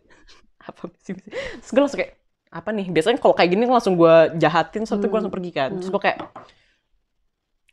[0.62, 1.12] apa permisi.
[1.58, 2.14] terus gue langsung kayak
[2.52, 2.86] apa nih?
[2.88, 5.14] Biasanya kalau kayak gini langsung gue jahatin gue Hmm.
[5.18, 5.70] langsung pergi kan.
[5.76, 6.18] Terus gue kayak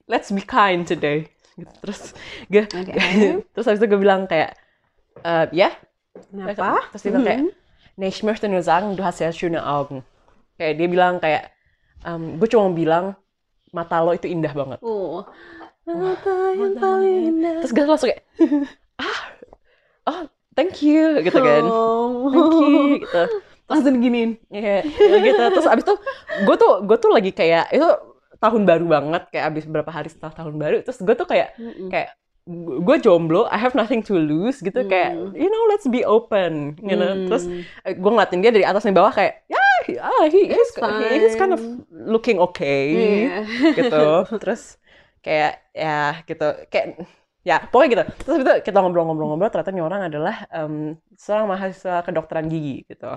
[0.07, 1.29] let's be kind today.
[1.53, 1.75] Gitu.
[1.83, 2.15] terus
[2.47, 2.93] gue Oke.
[3.51, 4.55] terus habis itu gue bilang kayak
[5.19, 5.75] "Eh, ya?
[6.31, 6.87] Kenapa?
[6.89, 7.41] terus dia bilang kayak
[7.99, 10.07] ich möchte nur sagen du hast sehr schöne Augen
[10.55, 11.51] kayak dia bilang kayak
[12.39, 13.11] gue cuma bilang
[13.69, 14.79] mata lo itu indah banget.
[14.79, 15.27] Oh.
[15.83, 17.59] Mata yang paling indah.
[17.59, 18.23] terus gue langsung kayak
[19.03, 19.19] ah
[20.07, 20.21] oh
[20.59, 22.27] thank you gitu kan Oh.
[22.27, 22.75] thank you
[23.07, 23.23] gitu
[23.69, 25.41] langsung diginiin Iya, ya gitu.
[25.55, 25.95] Terus abis itu
[26.43, 27.85] gue tuh gue tuh lagi kayak itu
[28.41, 30.77] tahun baru banget kayak abis beberapa hari setelah tahun baru.
[30.81, 31.87] Terus gue tuh kayak Mm-mm.
[31.87, 32.17] kayak
[32.81, 35.37] gue jomblo, I have nothing to lose gitu kayak Hmm.
[35.37, 37.13] you know let's be open, you know.
[37.13, 37.29] Hmm.
[37.29, 37.45] Terus
[37.85, 40.69] gue ngeliatin dia dari atas sampai bawah kayak ya yeah, he is
[41.13, 41.61] he is kind of
[41.93, 43.37] looking okay Iya.
[43.77, 44.05] gitu.
[44.41, 44.81] Terus
[45.21, 47.05] kayak ya gitu kayak
[47.43, 48.03] ya pokoknya gitu.
[48.25, 53.15] Terus itu kita ngobrol-ngobrol-ngobrol ternyata ini orang adalah em, seorang mahasiswa kedokteran gigi gitu.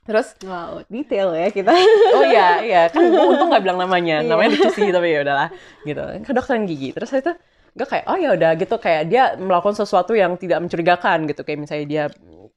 [0.00, 0.80] Terus wow.
[0.88, 1.70] detail ya kita.
[2.16, 2.82] Oh iya iya.
[2.88, 4.24] Kan gue untung nggak bilang namanya.
[4.24, 4.28] Iya.
[4.28, 5.48] namanya lucu sih tapi ya udahlah
[5.84, 6.02] gitu.
[6.24, 6.88] Kedokteran gigi.
[6.96, 7.32] Terus itu
[7.70, 8.74] gue kayak oh ya udah gitu.
[8.80, 11.40] Kayak dia melakukan sesuatu yang tidak mencurigakan gitu.
[11.44, 12.04] Kayak misalnya dia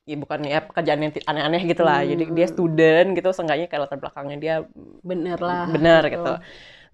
[0.03, 2.53] ya bukan ya pekerjaan yang aneh-aneh gitu lah jadi dia Hmm.
[2.55, 3.29] student gitu.
[3.36, 4.55] Seenggaknya kayak latar belakangnya dia
[5.03, 5.67] bener lah.
[5.71, 6.34] benar gitu.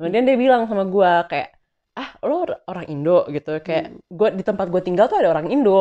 [0.02, 1.59] Kemudian dia bilang sama gue kayak
[2.00, 3.50] ah lo or- orang Indo gitu.
[3.68, 4.00] Kayak Hmm.
[4.18, 5.72] gue di tempat gue tinggal tuh ada orang Indo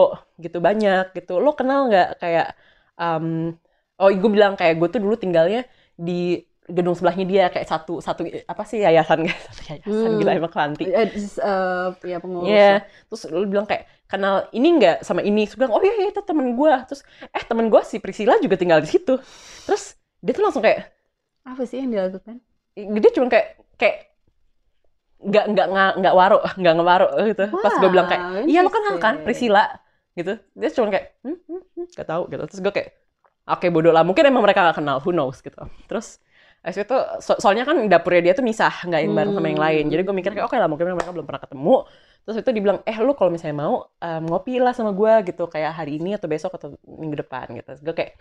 [0.45, 1.33] gitu banyak gitu.
[1.45, 2.47] Lo kenal nggak kayak
[3.03, 3.27] um,
[4.01, 5.61] oh gue bilang kayak gue tuh dulu tinggalnya
[5.99, 10.19] di gedung sebelahnya dia kayak satu satu apa sih yayasan guys satu yayasan Hmm.
[10.21, 14.69] gila emang kelanti Eh, s- eh, ya pengurus Iya, terus lu bilang kayak kenal ini
[14.77, 17.01] nggak sama ini, terus bilang oh iya, iya itu temen gue, terus
[17.33, 19.17] eh temen gue si Priscilla juga tinggal di situ,
[19.65, 20.93] terus dia tuh langsung kayak
[21.45, 22.37] apa sih yang dilakukan?
[22.77, 23.49] Dia cuma kayak
[23.81, 23.97] kayak
[25.19, 25.67] nggak nggak
[25.99, 27.45] nggak waro nggak ngewaro gitu.
[27.59, 29.15] Pas gue bilang kayak Wow, iya lo kenal kan.
[29.27, 29.65] Priscilla
[30.15, 30.39] gitu.
[30.55, 32.43] Dia cuma kayak hmm, hmm, hmm, nggak tahu gitu.
[32.51, 32.89] Terus gue kayak
[33.49, 35.59] oke bodoh lah mungkin emang mereka nggak kenal who knows gitu.
[35.91, 36.23] Terus
[36.59, 39.85] Habis itu so- soalnya kan dapurnya dia tuh misah nggak yang bareng sama yang lain.
[39.95, 41.87] Jadi gue mikir kayak oke lah mungkin mereka belum pernah ketemu
[42.25, 45.73] terus itu dibilang eh lu kalau misalnya mau em, ngopi lah sama gue gitu kayak
[45.79, 47.67] hari ini atau besok atau minggu depan gitu.
[47.73, 48.13] Terus gue kayak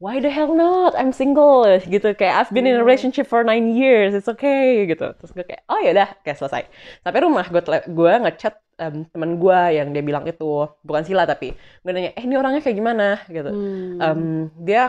[0.00, 0.96] why the hell not?
[0.96, 2.84] I'm single gitu kayak I've been in a Hmm.
[2.84, 5.12] relationship for nine years it's okay gitu.
[5.18, 6.62] Terus gue kayak oh ya udah kayak selesai.
[7.04, 10.44] Sampai rumah gue gue ngechat em, teman gue yang dia bilang itu
[10.86, 11.52] bukan Sila tapi
[11.84, 13.04] gue nanya eh ini orangnya kayak gimana?
[13.28, 13.50] Gitu.
[13.50, 14.00] Hmm.
[14.00, 14.20] Em,
[14.64, 14.88] dia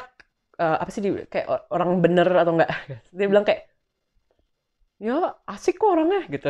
[0.62, 2.72] eh, apa sih di- kayak or- orang bener atau enggak?
[3.18, 3.68] Dia bilang kayak
[5.02, 5.16] ya
[5.54, 6.50] asik kok orangnya gitu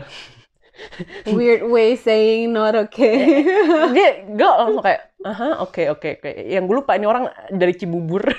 [1.38, 3.44] weird way saying not okay
[3.96, 8.26] dia gue langsung kayak aha oke oke oke yang gue lupa ini orang dari Cibubur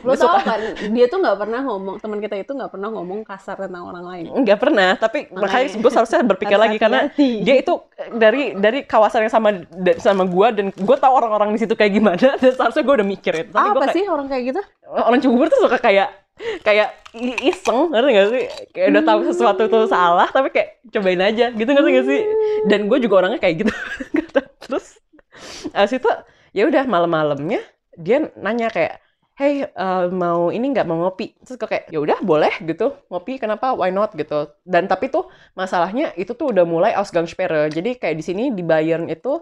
[0.00, 0.56] Lo tau kan,
[0.96, 4.24] dia tuh nggak pernah ngomong, teman kita itu nggak pernah ngomong kasar tentang orang lain.
[4.40, 5.82] nggak pernah tapi makanya Makanya.
[5.84, 7.72] gue seharusnya berpikir Harus lagi karena dia itu
[8.16, 9.60] dari dari kawasan yang sama
[10.00, 13.46] sama gue dan gue tahu orang-orang di situ kayak gimana dan seharusnya gue udah mikirin
[13.52, 14.62] tapi gue Apa kayak sih orang kayak gitu?
[14.88, 16.08] orang Cibubur tuh suka kayak
[16.66, 16.88] kayak
[17.42, 18.44] iseng ngerti gak sih?
[18.74, 22.20] Kayak udah tahu sesuatu tuh salah tapi kayak cobain aja gitu ngerti gak sih?
[22.70, 23.72] Dan gue juga orangnya kayak gitu.
[24.64, 24.86] Terus
[25.72, 26.10] abis itu
[26.56, 27.60] ya udah malam-malamnya
[27.98, 29.02] dia nanya kayak
[29.38, 31.38] hey eh, mau ini nggak mau ngopi?
[31.46, 32.94] Terus gue kayak ya udah boleh gitu.
[33.10, 33.74] Ngopi kenapa?
[33.74, 34.14] Why not?
[34.18, 34.50] gitu.
[34.66, 39.06] Dan tapi tuh masalahnya itu tuh udah mulai Ausgangssperre jadi kayak di sini di Bayern
[39.06, 39.38] itu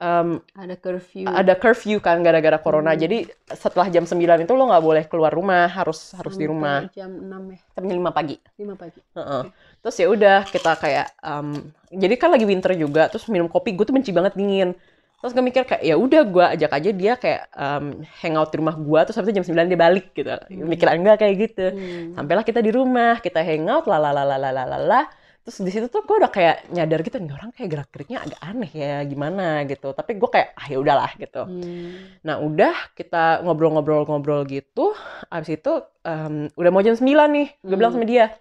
[0.00, 1.28] em, Ada curfew.
[1.28, 2.96] ada curfew kan gara-gara corona.
[2.96, 3.00] Hmm.
[3.00, 7.12] Jadi setelah jam 9 itu lo nggak boleh keluar rumah, harus harus di rumah Jam
[7.12, 8.36] 6 ya, sampai 5 pagi.
[8.56, 9.00] 5 pagi.
[9.14, 9.42] Heeh.
[9.80, 11.48] Terus ya udah kita kayak em,
[11.92, 14.72] jadi kan lagi winter juga, terus minum kopi gue tuh benci banget dingin.
[15.20, 18.72] Terus gue mikir kayak ya udah gue ajak aja dia kayak em, hangout di rumah
[18.72, 20.32] gue terus habis itu jam 9 dia balik gitu.
[20.64, 21.66] Mikiran gue kayak gitu.
[21.76, 22.16] Hmm.
[22.16, 25.12] Sampailah kita di rumah, kita hangout lalalalalala.
[25.40, 28.70] Terus di situ tuh gue udah kayak nyadar gitu nih orang kayak gerak-geriknya agak aneh
[28.70, 29.88] ya gimana gitu.
[29.96, 31.42] Tapi gue kayak ah ya udahlah gitu.
[31.48, 32.20] Hmm.
[32.20, 34.92] Nah udah kita ngobrol-ngobrol-ngobrol gitu,
[35.32, 35.72] abis itu
[36.04, 38.36] em, udah mau jam 9 nih, gue bilang sama dia,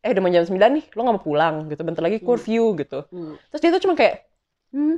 [0.00, 3.04] eh udah mau jam 9 nih, lo gak mau pulang gitu, bentar lagi curfew gitu.
[3.12, 3.36] Hmm.
[3.52, 4.24] Terus dia tuh cuma kayak,
[4.72, 4.96] hmm,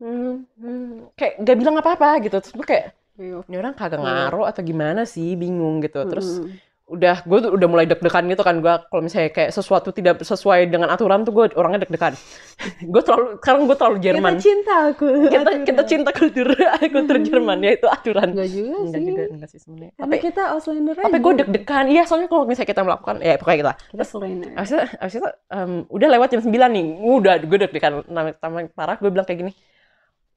[0.00, 2.36] hmm, hmm, kayak gak bilang apa-apa gitu.
[2.40, 2.86] Terus gue kayak,
[3.20, 3.46] Ayo.
[3.46, 4.08] ini orang kagak Hmm.
[4.08, 6.00] ngaruh atau gimana sih, bingung gitu.
[6.08, 6.50] Terus Hmm.
[6.84, 10.68] Udah, gue tuh udah mulai deg-degan gitu kan, gue kalau misalnya kayak sesuatu tidak sesuai
[10.68, 12.12] dengan aturan tuh gue orangnya deg-degan.
[12.92, 14.32] gue terlalu, sekarang gue terlalu Jerman.
[14.36, 15.06] Kita cinta aku.
[15.32, 16.48] Kita, kita cinta kultur,
[16.94, 18.36] kultur Jerman, ya itu aturan.
[18.36, 19.08] Enggak juga Enggak sih.
[19.08, 19.92] juga, enggak sih sebenarnya.
[19.96, 21.84] Tapi, kita Auslander tapi gue deg-degan.
[21.88, 23.72] Iya, soalnya kalau misalnya kita melakukan, ya pokoknya kita.
[23.72, 24.50] Kita Terus, Auslander.
[24.52, 26.84] abis itu, abis itu em, udah lewat jam 9 nih.
[27.00, 27.92] Udah, gue deg-degan.
[28.12, 29.52] Namanya namanya parah, gue bilang kayak gini.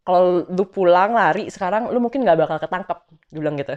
[0.08, 2.98] Kalau lu pulang lari sekarang, lu mungkin nggak bakal ketangkep.
[3.36, 3.76] Gue bilang gitu.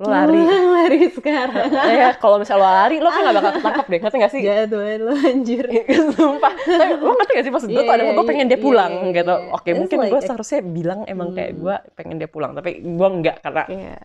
[0.00, 0.32] Lu lari.
[0.32, 1.68] Pulang lari sekarang.
[2.00, 3.98] ya, kalau misalnya lu lari, lu kan nggak bakal ketangkep deh.
[4.00, 4.40] Ngerti nggak sih?
[4.40, 5.64] Jadwal lu anjir.
[6.16, 6.52] Sumpah.
[6.56, 8.64] Tapi lu ngerti gak sih maksud gue Iya, tuh ada iya, gue pengen dia iya,
[8.64, 9.34] pulang iya, gitu.
[9.36, 9.52] iya.
[9.52, 11.60] Oke, It's mungkin like gue seharusnya bilang emang kayak Hmm.
[11.60, 12.50] gue pengen dia pulang.
[12.56, 13.96] Tapi gue enggak karena Iya.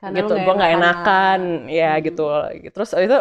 [0.00, 2.02] Karena gitu gue nggak enakan ya Hmm.
[2.08, 2.24] gitu
[2.72, 3.18] terus itu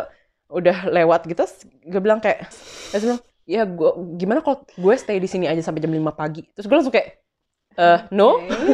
[0.49, 1.43] udah lewat gitu
[1.85, 2.47] gue bilang kayak
[2.89, 6.41] terus bilang ya gue gimana kalau gue stay di sini aja sampai jam 5 pagi
[6.55, 7.21] terus gue langsung kayak
[7.75, 8.73] eh no Oke.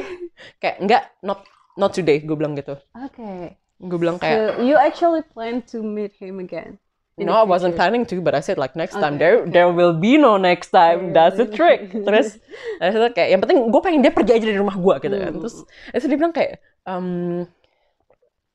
[0.61, 1.43] kayak enggak not
[1.75, 3.55] not today gue bilang gitu Oke.
[3.75, 6.79] gue bilang kayak So you actually plan to meet him again?
[7.15, 9.51] in no I wasn't planning to but I said like next time Okay, there okay.
[9.55, 12.35] there will be no next time that's the trick terus
[12.83, 15.39] itu kayak yang penting gue pengen dia pergi aja dari rumah gue gitu kan Hmm.
[15.39, 15.63] terus
[15.95, 17.47] abis itu dia bilang kayak um,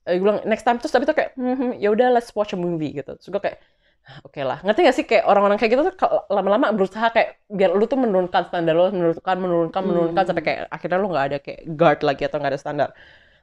[0.05, 2.53] eh, gue bilang next time terus tapi itu kayak hmm, hmm, ya udah let's watch
[2.53, 3.64] a movie gitu terus gue kayak
[4.01, 5.94] "Ah, oke lah ngerti gak sih kayak orang-orang kayak gitu tuh
[6.28, 10.28] lama-lama berusaha kayak biar lu tuh menurunkan standar lo menurunkan menurunkan menurunkan Hmm.
[10.34, 12.88] sampai kayak akhirnya lu nggak ada kayak guard lagi atau nggak ada standar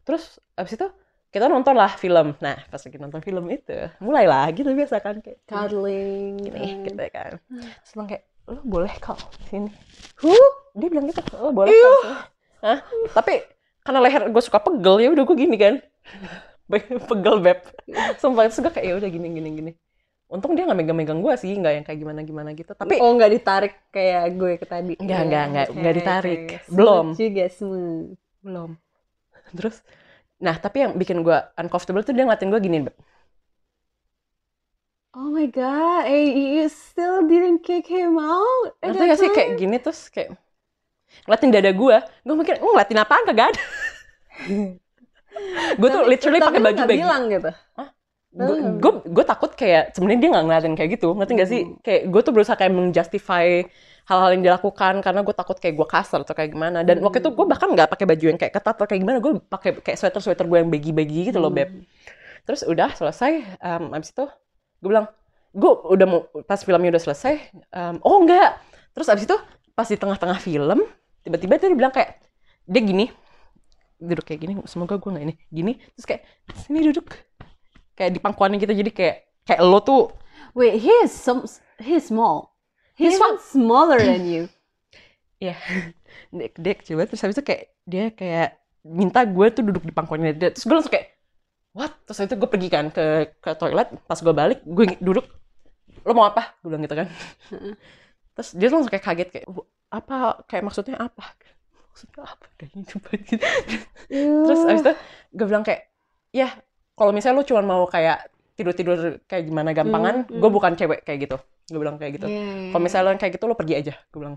[0.04, 0.24] terus
[0.56, 0.88] abis itu
[1.28, 5.20] kita nonton lah film nah pas lagi nonton film itu mulai lagi tuh biasa kan
[5.20, 6.36] kayak Cuddling.
[6.42, 6.84] gini kan.
[6.84, 7.32] gitu kan
[7.84, 9.72] terus bilang kayak lo boleh kok sini
[10.20, 12.16] huh dia bilang gitu lo boleh kok sini."
[12.58, 12.80] Hah?
[13.14, 13.34] tapi
[13.84, 15.76] karena leher gue suka pegel ya udah gue gini kan
[17.08, 17.60] pegel beb
[18.20, 19.72] sumpah terus gue kayak ya udah gini gini gini
[20.28, 23.32] untung dia nggak megang-megang gue sih nggak yang kayak gimana gimana gitu tapi oh nggak
[23.32, 24.94] ditarik kayak gue ke tadi.
[25.00, 26.40] Nggak, Iya, nggak, nggak, nggak ditarik.
[26.44, 26.58] oke.
[26.76, 27.06] Belum.
[27.16, 28.12] Juga smooth.
[28.44, 28.70] belum
[29.56, 29.84] terus
[30.38, 32.78] nah tapi yang bikin gue uncomfortable tuh dia ngeliatin gue gini
[35.18, 38.78] Oh my god, eh, you still didn't kick him out?
[38.86, 40.38] ngerti that gak sih kayak gini terus kayak
[41.26, 41.98] ngeliatin dada gue
[42.28, 43.62] gue mikir "Oh, ngeliatin apaan kagak ada
[45.80, 47.50] gue tuh literally pakai baju nggak bilang gitu.
[48.36, 51.08] Gue gue takut kayak sebenarnya dia nggak ngeliatin kayak gitu.
[51.16, 51.62] Ngerti gak sih?
[51.64, 51.80] Hmm.
[51.82, 53.48] kayak gue tuh berusaha kayak menjustify
[54.08, 56.84] hal-hal yang dilakukan karena gue takut kayak gue kasar atau kayak gimana.
[56.84, 57.52] Dan waktu itu gue Hmm.
[57.52, 59.18] bahkan nggak pakai baju yang kayak ketat atau kayak gimana.
[59.24, 61.60] Gue pakai kayak sweater sweater gue yang baggy-baggy gitu loh Hmm.
[61.60, 61.70] beb
[62.48, 64.24] terus udah selesai um, abis itu
[64.80, 65.12] gue bilang
[65.52, 68.56] gue udah mau pas filmnya udah selesai um, oh enggak
[68.96, 69.36] terus abis itu
[69.76, 70.80] pas di tengah-tengah film
[71.28, 72.24] tiba-tiba dia bilang kayak
[72.64, 73.12] dia gini
[74.00, 75.74] duduk kayak gini semoga gue nggak ini gini.
[75.98, 76.22] Terus kayak
[76.56, 77.12] sini duduk
[77.98, 78.74] kayak di pangkuannya gitu.
[78.74, 80.14] Jadi kayak kayak lo tuh
[80.54, 81.46] Wait, he is some,
[81.78, 82.54] he's small.
[82.98, 84.44] He's He's even smaller than you.
[85.38, 85.54] ya
[86.34, 88.50] dia, dia kecil banget terus habis itu kayak dia kayak
[88.82, 90.50] minta gue tuh duduk di pangkuannya dia.
[90.50, 91.08] Terus gue langsung kayak
[91.78, 91.94] what?
[92.10, 93.06] Terus habis itu gue pergi kan ke
[93.38, 93.94] ke toilet.
[94.10, 95.26] Pas gue balik gue duduk.
[96.02, 96.58] Lo mau apa?
[96.66, 97.08] Gue bilang gitu kan.
[98.38, 101.26] Terus dia langsung kayak kaget kayak "Wah, apa kayak maksudnya apa?
[101.94, 102.46] Maksudnya apa?
[102.58, 102.98] Kayak gitu.
[104.46, 104.94] terus abis itu
[105.34, 105.90] gue bilang kayak
[106.30, 106.54] ya
[106.98, 108.18] kalau misalnya lo cuma mau kayak
[108.58, 110.56] tidur-tidur kayak gimana gampangan Hmm, gue hmm.
[110.58, 111.38] bukan cewek kayak gitu.
[111.72, 112.28] Gue bilang kayak gitu.
[112.28, 114.36] Iya, kalau misalnya lo yang kayak gitu lo pergi aja gue bilang.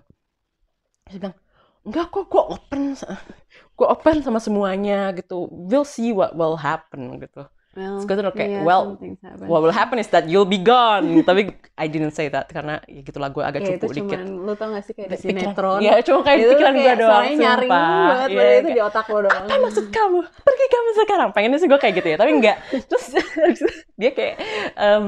[1.08, 1.36] Dia bilang
[1.86, 2.82] enggak kok gue open
[3.78, 5.48] gue open sama semuanya gitu.
[5.68, 8.98] We'll see what will happen gitu Well, gue tuh kayak, yeah, well,
[9.46, 11.06] what will happen is that you'll be gone.
[11.28, 14.18] Tapi I didn't say that karena ya gitulah gue agak ya, itu cupu dikit.
[14.18, 15.78] cuman lu tau gak sih kayak di sinetron?
[15.78, 19.18] Iya, cuma kayak itu pikiran gue doang, suaranya nyaring banget itu kayak, di otak lo
[19.22, 19.44] doang.
[19.46, 20.18] Apa maksud kamu?
[20.26, 21.28] Pergi kamu sekarang.
[21.30, 22.56] Pengennya sih gue kayak gitu ya tapi enggak.
[22.90, 23.06] Terus
[23.94, 24.34] dia kayak
[24.74, 25.04] em,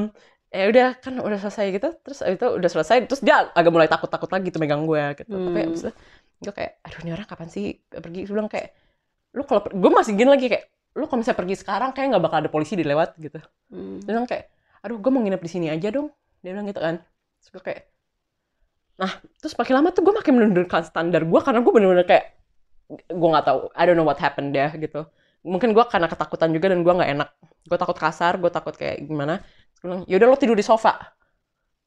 [0.54, 1.88] ya udah kan udah selesai gitu.
[1.98, 5.34] Terus itu udah selesai terus dia agak mulai takut takut lagi tuh megang gue gitu.
[5.34, 5.66] Tapi Hmm.
[5.74, 5.92] abis itu
[6.46, 8.22] gue kayak aduh ini orang kapan sih pergi?
[8.22, 8.70] Terus bilang kayak
[9.34, 12.38] lu kalau gue masih gini lagi kayak lu kalau misalnya pergi sekarang kayak nggak bakal
[12.44, 13.40] ada polisi di lewat gitu.
[13.72, 14.00] Hmm.
[14.04, 16.12] dia bilang kayak aduh gue mau nginep di sini aja dong.
[16.44, 17.00] Dia bilang gitu kan.
[17.40, 17.82] Terus gue kayak
[19.00, 22.24] nah terus makin lama tuh gue makin menurunkan standar gue karena gue bener-bener kayak
[23.08, 25.08] gue nggak tahu I don't know what happened deh gitu.
[25.42, 27.28] Mungkin gue karena ketakutan juga dan gue nggak enak.
[27.66, 29.40] Gue takut kasar gue takut kayak gimana.
[29.72, 30.98] Terus gue bilang yaudah lo tidur di sofa.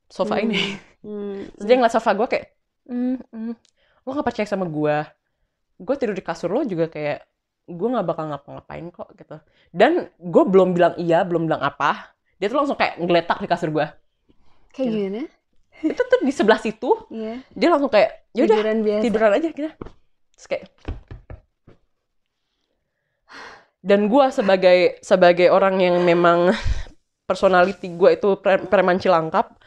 [0.09, 0.45] Sofa Hmm.
[0.49, 0.61] ini.
[1.05, 1.45] Hmm.
[1.53, 2.45] terus dia ngeliat sofa gue kayak
[2.89, 3.53] hmm, hmm,
[4.01, 5.05] lo nggak percaya sama gue
[5.77, 7.21] gue tidur di kasur lo juga kayak
[7.65, 9.37] gue nggak bakal ngapa-ngapain kok gitu.
[9.69, 13.71] Dan gue belum bilang iya belum bilang apa dia tuh langsung kayak ngeletak di kasur
[13.71, 13.87] gue
[14.71, 14.95] kayak Gitu.
[14.95, 15.23] gimana?
[15.75, 16.91] Itu tuh di sebelah situ.
[17.09, 17.43] Iya.
[17.51, 19.01] Dia langsung kayak yaudah tiduran biasa.
[19.03, 19.69] tiduran aja gitu.
[20.35, 20.63] Terus kayak
[23.85, 26.49] dan gue sebagai sebagai orang yang memang
[27.29, 29.57] personality gue itu pre preman cilangkap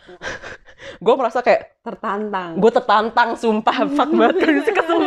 [0.96, 2.56] gue merasa kayak tertantang.
[2.56, 3.76] gue tertantang sumpah.
[3.96, 4.98] Fuck banget kondisi kesel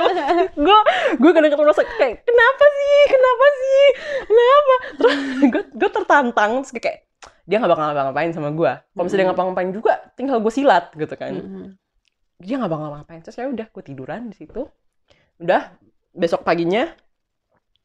[0.52, 0.78] gue
[1.18, 3.00] gue kadang-kadang merasa kayak kenapa sih?
[3.08, 3.86] Kenapa sih?
[4.24, 4.76] Kenapa?
[4.96, 7.00] Terus gue gue tertantang terus kayak
[7.42, 9.30] dia nggak bakal ngapa-ngapain sama gue kalau misalnya dia Hmm.
[9.34, 11.34] ngapa-ngapain juga tinggal gue silat gitu kan.
[11.34, 11.68] Mhm.
[12.38, 13.22] dia nggak bakal ngapa-ngapain.
[13.22, 14.62] Terus ya udah gue tiduran di situ.
[15.38, 15.62] Udah
[16.12, 16.90] besok paginya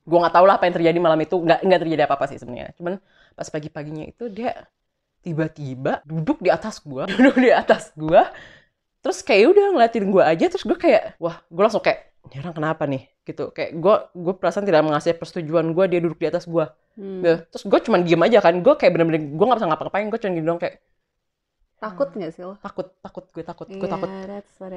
[0.02, 1.36] gue nggak tahu lah apa yang terjadi malam itu.
[1.36, 2.72] Nggak nggak terjadi apa apa sih sebenarnya.
[2.78, 2.96] Cuman
[3.34, 4.54] pas pagi-paginya itu dia
[5.26, 8.22] tiba-tiba duduk di atas gue duduk di atas gue
[9.02, 12.58] terus kayak udah ngeliatin gue aja terus gue kayak wah gue langsung kayak ini orang
[12.58, 13.06] kenapa nih?
[13.22, 13.54] Gitu.
[13.54, 16.66] Kayak gue gue perasaan tidak mengasih persetujuan gue dia duduk di atas gue
[16.96, 17.20] Hmm.
[17.20, 17.36] Gitu.
[17.52, 20.32] terus gue cuman diem aja kan gue kayak bener-bener gue nggak bisa ngapa-ngapain gue cuma
[20.32, 20.80] gini dong kayak
[21.76, 22.56] takut nggak sih lo?
[22.56, 24.10] Takut takut gue takut gue Iya, takut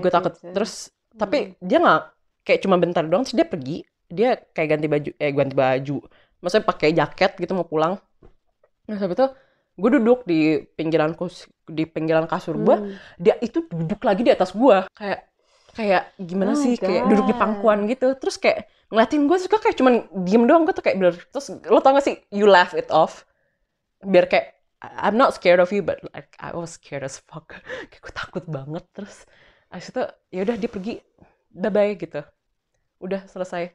[0.03, 0.33] gue takut.
[0.51, 2.01] terus tapi dia nggak
[2.43, 3.77] kayak cuma bentar doang terus dia pergi
[4.11, 5.97] dia kayak ganti baju eh ganti baju.
[6.43, 7.95] Maksudnya pakai jaket gitu mau pulang.
[8.85, 9.27] Nah habis itu
[9.79, 12.93] gue duduk di pinggiran kus di pinggiran kasur gue Hmm.
[13.15, 15.19] dia itu duduk lagi di atas gue kayak
[15.71, 16.75] kayak gimana Oh sih?
[16.75, 17.39] my kayak duduk di God.
[17.39, 18.07] pangkuan gitu.
[18.13, 18.59] Terus kayak
[18.89, 19.93] ngeliatin gue terus gue kayak cuman
[20.25, 20.67] diem doang.
[20.67, 22.19] Gue tuh kayak bener terus lo tau gak sih?
[22.29, 23.23] You laugh it off.
[24.01, 27.55] Biar kayak I'm not scared of you but like I was scared as fuck.
[27.91, 28.83] Kayak gue takut banget.
[28.91, 29.23] Terus
[29.69, 30.93] abis itu ya udah dia pergi.
[31.49, 32.21] Bye bye gitu.
[32.99, 33.71] Udah selesai.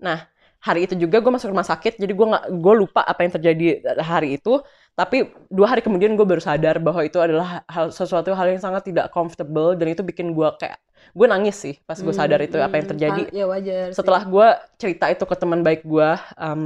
[0.00, 0.24] Nah
[0.64, 3.64] hari itu juga gue masuk rumah sakit jadi gue nggak gue lupa apa yang terjadi
[4.00, 4.60] hari itu.
[4.94, 5.16] Tapi
[5.50, 9.10] dua hari kemudian gue baru sadar bahwa itu adalah hal sesuatu hal yang sangat tidak
[9.10, 10.78] comfortable dan itu bikin gue kayak
[11.18, 13.22] gue nangis sih pas gue sadar itu apa yang Hmm, terjadi.
[13.34, 13.98] ya wajar sih.
[13.98, 14.46] setelah gue
[14.78, 16.08] cerita itu ke teman baik gue
[16.38, 16.62] um,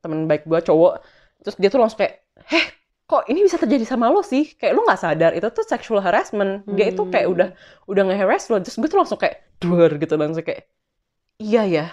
[0.00, 0.92] teman baik gue cowok
[1.44, 2.64] terus dia tuh langsung kayak heh
[3.06, 4.56] kok ini bisa terjadi sama lo sih?
[4.58, 6.66] Kayak lo nggak sadar itu tuh sexual harassment.
[6.66, 7.34] Dia itu kayak Hmm.
[7.38, 7.48] udah
[7.86, 10.66] udah nge-harass lo terus gue tuh langsung kayak duar gitu langsung kayak
[11.38, 11.84] iya ya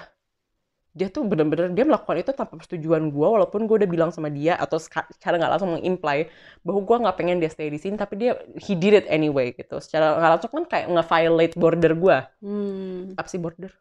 [0.93, 4.53] dia tuh bener-bener dia melakukan itu tanpa persetujuan gue walaupun gue udah bilang sama dia
[4.61, 6.29] atau seca- secara nggak langsung mengimply
[6.61, 9.81] bahwa gue nggak pengen dia stay di sini tapi dia he did it anyway gitu.
[9.81, 13.17] Secara nggak langsung kan kayak nge-violate border gue hmm.
[13.17, 13.73] apa sih border?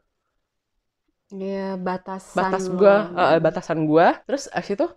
[1.32, 2.94] Ya batasan batas gue
[3.44, 4.88] batasan gue terus abis itu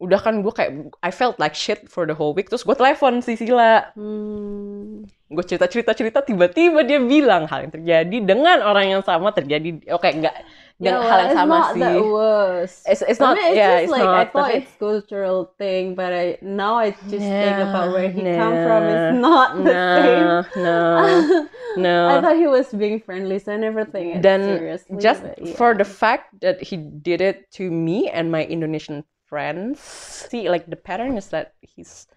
[0.00, 0.72] udah kan gue kayak
[1.04, 3.94] I felt like shit for the whole week terus gue telepon si Sila.
[3.94, 5.06] Hmm.
[5.30, 9.78] gue cerita cerita cerita tiba-tiba dia bilang hal yang terjadi dengan orang yang sama terjadi
[9.94, 10.34] oke enggak
[10.80, 12.76] dengan Yeah, hal yang sama it's not that worse.
[12.88, 15.38] It's- it's I not- mean, it's yeah, just it's like I thought tapi- it's cultural
[15.60, 18.80] thing, but I now I just think about where he come from.
[18.88, 20.28] It's not the same.
[20.64, 20.80] no
[21.76, 24.96] no I thought he was being friendly, so I never think it dan seriously.
[24.98, 25.52] just but yeah.
[25.54, 29.78] for the fact that he did it to me and my Indonesian friends
[30.32, 32.08] see like the pattern is that he's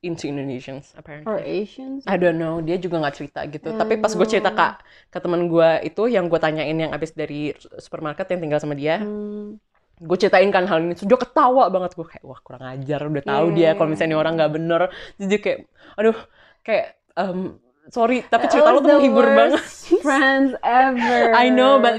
[0.00, 2.08] into Indonesians apparently or Asians.
[2.08, 3.68] I don't know, dia juga nggak cerita gitu.
[3.72, 4.56] Ya, Tapi pas gue cerita no.
[4.56, 4.66] ke,
[5.12, 9.00] ke teman gue itu yang gue tanyain yang abis dari supermarket yang tinggal sama dia,
[9.04, 9.60] Hmm.
[10.00, 13.46] gue ceritain kan hal ini, dia ketawa banget gue kayak wah kurang ajar, udah tahu
[13.52, 14.80] Iya, dia kalau misalnya orang nggak bener,
[15.20, 15.58] dia kayak,
[16.00, 16.16] aduh
[16.64, 17.60] kayak um,
[17.90, 19.60] sorry, tapi cerita lo tuh menghibur banget.
[20.06, 21.34] Friends ever.
[21.34, 21.98] I know, but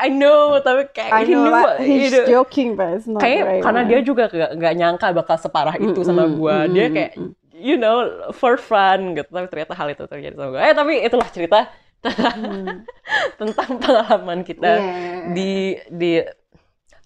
[0.00, 3.44] I know, tapi kayak I know like, he's you know, joking, but it's not kayak
[3.44, 3.62] right.
[3.62, 3.90] karena one.
[3.92, 7.32] dia juga nggak nggak nyangka bakal separah itu sama Mm-mm, gue, dia mm-mm, kayak mm-mm.
[7.52, 7.96] you know
[8.32, 11.60] for fun gitu tapi ternyata hal itu terjadi sama gue eh tapi itulah cerita
[11.98, 12.86] Hmm.
[13.42, 15.34] tentang pengalaman kita Yeah.
[15.34, 15.52] di
[15.90, 16.12] di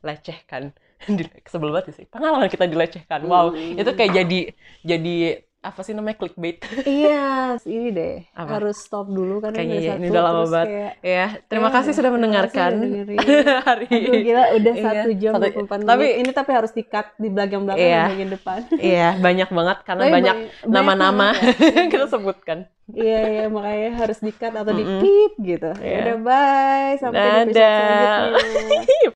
[0.02, 0.76] lecehkan
[1.16, 3.80] di sebel banget sih pengalaman kita dilecehkan wow Mm.
[3.80, 4.40] itu kayak jadi
[4.84, 5.16] jadi
[5.62, 6.58] apa sih namanya clickbait.
[6.84, 8.16] Iya, ini deh.
[8.32, 8.58] Apa?
[8.58, 10.66] Harus stop dulu kan Kayaknya iya, satu, ini udah lama banget.
[10.68, 12.70] kayak, Ya, terima Ya, kasih sudah mendengarkan
[13.66, 15.86] hari Aduh, gila udah Iya, satu jam satu- 24 menit.
[15.86, 17.94] tapi- ini tapi harus di-cut di belakang-belakang Iya.
[17.96, 18.58] dan bagian depan.
[18.74, 21.82] Iya, banyak banget karena Tapi banyak nama-nama ya.
[21.92, 22.58] kita sebutkan.
[22.92, 24.98] Iya, iya, makanya harus di-cut atau Mm-mm.
[24.98, 25.70] di-pip gitu.
[25.72, 25.98] Ya Iya.
[26.02, 26.92] udah, bye.
[26.98, 27.78] Sampai di episode Dadah.
[27.78, 29.10] selanjutnya.